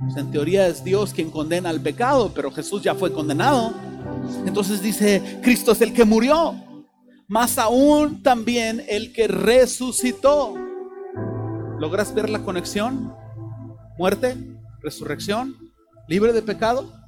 Pues, 0.00 0.16
en 0.16 0.30
teoría 0.30 0.66
es 0.66 0.82
Dios 0.82 1.12
quien 1.12 1.30
condena 1.30 1.68
al 1.68 1.80
pecado, 1.80 2.32
pero 2.34 2.50
Jesús 2.50 2.82
ya 2.82 2.94
fue 2.94 3.12
condenado. 3.12 3.72
Entonces 4.46 4.82
dice, 4.82 5.40
Cristo 5.42 5.72
es 5.72 5.80
el 5.80 5.92
que 5.92 6.04
murió, 6.04 6.54
más 7.28 7.58
aún 7.58 8.22
también 8.22 8.84
el 8.88 9.12
que 9.12 9.28
resucitó. 9.28 10.54
¿Logras 11.78 12.14
ver 12.14 12.30
la 12.30 12.42
conexión? 12.42 13.14
Muerte, 13.98 14.36
resurrección, 14.82 15.56
libre 16.08 16.32
de 16.32 16.42
pecado 16.42 17.02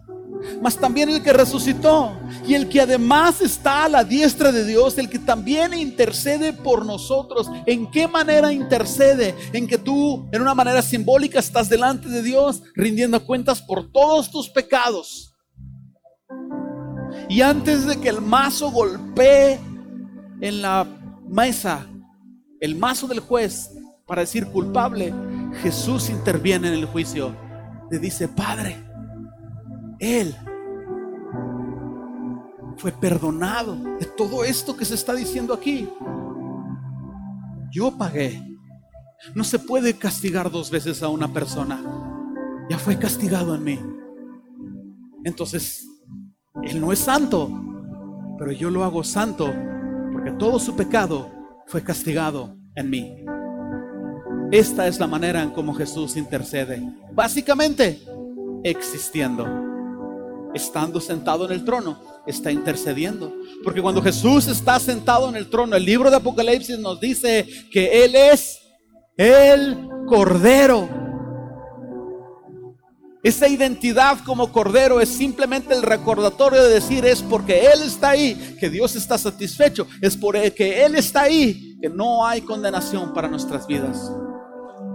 mas 0.62 0.78
también 0.78 1.08
el 1.10 1.22
que 1.22 1.32
resucitó 1.32 2.12
y 2.46 2.54
el 2.54 2.68
que 2.68 2.80
además 2.80 3.40
está 3.40 3.84
a 3.84 3.88
la 3.88 4.04
diestra 4.04 4.52
de 4.52 4.64
Dios, 4.64 4.98
el 4.98 5.08
que 5.08 5.18
también 5.18 5.74
intercede 5.74 6.52
por 6.52 6.84
nosotros. 6.84 7.50
¿En 7.66 7.90
qué 7.90 8.08
manera 8.08 8.52
intercede? 8.52 9.34
En 9.52 9.66
que 9.66 9.78
tú, 9.78 10.28
en 10.32 10.42
una 10.42 10.54
manera 10.54 10.82
simbólica, 10.82 11.38
estás 11.38 11.68
delante 11.68 12.08
de 12.08 12.22
Dios 12.22 12.62
rindiendo 12.74 13.24
cuentas 13.24 13.62
por 13.62 13.90
todos 13.90 14.30
tus 14.30 14.48
pecados. 14.48 15.34
Y 17.28 17.40
antes 17.40 17.86
de 17.86 18.00
que 18.00 18.08
el 18.08 18.20
mazo 18.20 18.70
golpee 18.70 19.58
en 20.40 20.62
la 20.62 20.86
mesa, 21.28 21.86
el 22.60 22.76
mazo 22.76 23.06
del 23.06 23.20
juez, 23.20 23.70
para 24.06 24.20
decir 24.22 24.46
culpable, 24.46 25.14
Jesús 25.62 26.10
interviene 26.10 26.68
en 26.68 26.74
el 26.74 26.84
juicio. 26.84 27.43
Dice, 27.98 28.28
Padre, 28.28 28.76
él 29.98 30.34
fue 32.76 32.92
perdonado 32.92 33.76
de 33.98 34.06
todo 34.06 34.44
esto 34.44 34.76
que 34.76 34.84
se 34.84 34.94
está 34.94 35.14
diciendo 35.14 35.54
aquí. 35.54 35.88
Yo 37.70 37.96
pagué. 37.96 38.42
No 39.34 39.42
se 39.44 39.58
puede 39.58 39.96
castigar 39.96 40.50
dos 40.50 40.70
veces 40.70 41.02
a 41.02 41.08
una 41.08 41.32
persona. 41.32 41.80
Ya 42.68 42.78
fue 42.78 42.98
castigado 42.98 43.54
en 43.54 43.64
mí. 43.64 43.80
Entonces, 45.24 45.86
Él 46.62 46.80
no 46.80 46.92
es 46.92 46.98
santo, 46.98 47.50
pero 48.38 48.52
yo 48.52 48.70
lo 48.70 48.84
hago 48.84 49.02
santo 49.02 49.52
porque 50.12 50.32
todo 50.32 50.58
su 50.58 50.76
pecado 50.76 51.30
fue 51.66 51.82
castigado 51.82 52.56
en 52.74 52.90
mí. 52.90 53.24
Esta 54.54 54.86
es 54.86 55.00
la 55.00 55.08
manera 55.08 55.42
en 55.42 55.50
cómo 55.50 55.74
Jesús 55.74 56.16
intercede. 56.16 56.80
Básicamente, 57.10 58.00
existiendo 58.62 59.44
estando 60.54 61.00
sentado 61.00 61.44
en 61.44 61.50
el 61.50 61.64
trono, 61.64 61.98
está 62.24 62.52
intercediendo. 62.52 63.34
Porque 63.64 63.82
cuando 63.82 64.00
Jesús 64.00 64.46
está 64.46 64.78
sentado 64.78 65.28
en 65.28 65.34
el 65.34 65.50
trono, 65.50 65.74
el 65.74 65.84
libro 65.84 66.08
de 66.08 66.18
Apocalipsis 66.18 66.78
nos 66.78 67.00
dice 67.00 67.48
que 67.72 68.04
Él 68.04 68.14
es 68.14 68.60
el 69.16 69.88
Cordero. 70.06 70.88
Esa 73.24 73.48
identidad 73.48 74.20
como 74.24 74.52
Cordero 74.52 75.00
es 75.00 75.08
simplemente 75.08 75.74
el 75.74 75.82
recordatorio 75.82 76.62
de 76.62 76.74
decir 76.74 77.04
es 77.04 77.22
porque 77.22 77.66
Él 77.66 77.82
está 77.82 78.10
ahí, 78.10 78.56
que 78.60 78.70
Dios 78.70 78.94
está 78.94 79.18
satisfecho, 79.18 79.88
es 80.00 80.16
por 80.16 80.36
que 80.52 80.84
Él 80.84 80.94
está 80.94 81.22
ahí, 81.22 81.76
que 81.82 81.88
no 81.88 82.24
hay 82.24 82.40
condenación 82.42 83.12
para 83.12 83.26
nuestras 83.26 83.66
vidas. 83.66 84.12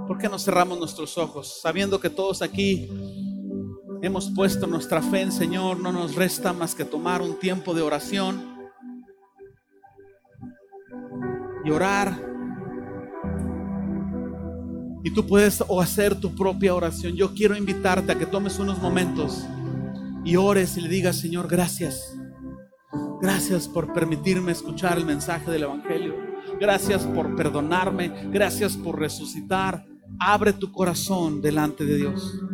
¿Por 0.09 0.17
qué 0.17 0.27
no 0.27 0.39
cerramos 0.39 0.79
nuestros 0.79 1.19
ojos 1.19 1.59
sabiendo 1.61 1.99
que 1.99 2.09
todos 2.09 2.41
aquí 2.41 2.89
hemos 4.01 4.31
puesto 4.31 4.65
nuestra 4.65 5.03
fe 5.03 5.21
en 5.21 5.31
Señor, 5.31 5.79
no 5.79 5.91
nos 5.91 6.15
resta 6.15 6.51
más 6.51 6.73
que 6.73 6.83
tomar 6.83 7.21
un 7.21 7.37
tiempo 7.37 7.75
de 7.75 7.83
oración 7.83 8.57
y 11.63 11.69
orar. 11.69 12.19
Y 15.03 15.13
tú 15.13 15.27
puedes 15.27 15.63
hacer 15.79 16.19
tu 16.19 16.33
propia 16.33 16.73
oración. 16.73 17.13
Yo 17.15 17.35
quiero 17.35 17.55
invitarte 17.55 18.11
a 18.11 18.17
que 18.17 18.25
tomes 18.25 18.57
unos 18.57 18.79
momentos 18.79 19.45
y 20.25 20.37
ores 20.37 20.75
y 20.75 20.81
le 20.81 20.89
digas, 20.89 21.17
Señor, 21.17 21.47
gracias. 21.47 22.17
Gracias 23.21 23.67
por 23.67 23.93
permitirme 23.93 24.53
escuchar 24.53 24.97
el 24.97 25.05
mensaje 25.05 25.51
del 25.51 25.63
Evangelio. 25.63 26.15
Gracias 26.59 27.05
por 27.05 27.35
perdonarme. 27.35 28.31
Gracias 28.31 28.75
por 28.75 28.99
resucitar. 28.99 29.85
Abre 30.19 30.53
tu 30.53 30.71
corazón 30.71 31.41
delante 31.41 31.83
de 31.85 31.97
Dios. 31.97 32.45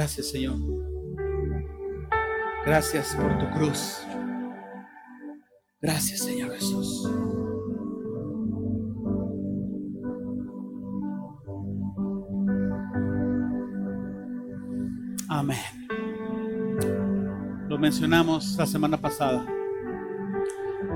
Gracias, 0.00 0.30
Señor. 0.30 0.56
Gracias 2.64 3.14
por 3.14 3.36
tu 3.38 3.50
cruz. 3.50 3.98
Gracias, 5.82 6.20
Señor 6.20 6.52
Jesús. 6.54 7.06
Amén. 15.28 15.58
Lo 17.68 17.78
mencionamos 17.78 18.56
la 18.56 18.64
semana 18.64 18.96
pasada. 18.96 19.46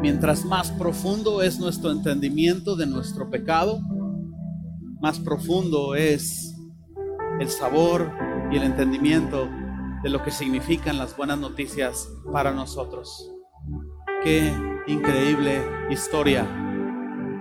Mientras 0.01 0.47
más 0.47 0.71
profundo 0.71 1.43
es 1.43 1.59
nuestro 1.61 1.91
entendimiento 1.91 2.75
de 2.75 2.87
nuestro 2.87 3.29
pecado, 3.29 3.81
más 5.03 5.21
profundo 5.21 5.95
es 5.95 6.57
el 7.39 7.51
sabor 7.51 8.11
y 8.55 8.57
el 8.57 8.63
entendimiento 8.63 9.49
de 10.05 10.11
lo 10.11 10.23
que 10.23 10.31
significan 10.31 10.97
las 10.97 11.17
buenas 11.17 11.41
noticias 11.41 12.09
para 12.33 12.53
nosotros. 12.53 13.33
Qué 14.23 14.55
increíble 14.87 15.61
historia 15.91 16.47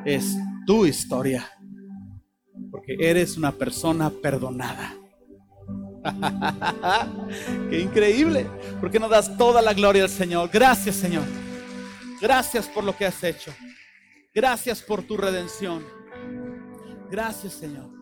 es 0.06 0.36
tu 0.66 0.88
historia, 0.88 1.48
porque 2.72 2.98
eres 3.00 3.38
una 3.38 3.52
persona 3.52 4.10
perdonada. 4.10 4.96
Qué 7.70 7.80
increíble, 7.80 8.48
porque 8.82 9.00
nos 9.00 9.12
das 9.12 9.38
toda 9.38 9.62
la 9.62 9.76
gloria 9.76 10.04
al 10.04 10.10
Señor. 10.10 10.50
Gracias, 10.52 10.96
Señor. 10.96 11.26
Gracias 12.20 12.68
por 12.68 12.84
lo 12.84 12.98
que 12.98 13.06
has 13.06 13.24
hecho. 13.24 13.54
Gracias 14.34 14.82
por 14.82 15.04
tu 15.04 15.16
redención. 15.16 15.84
Gracias, 17.12 17.54
Señor. 17.54 17.93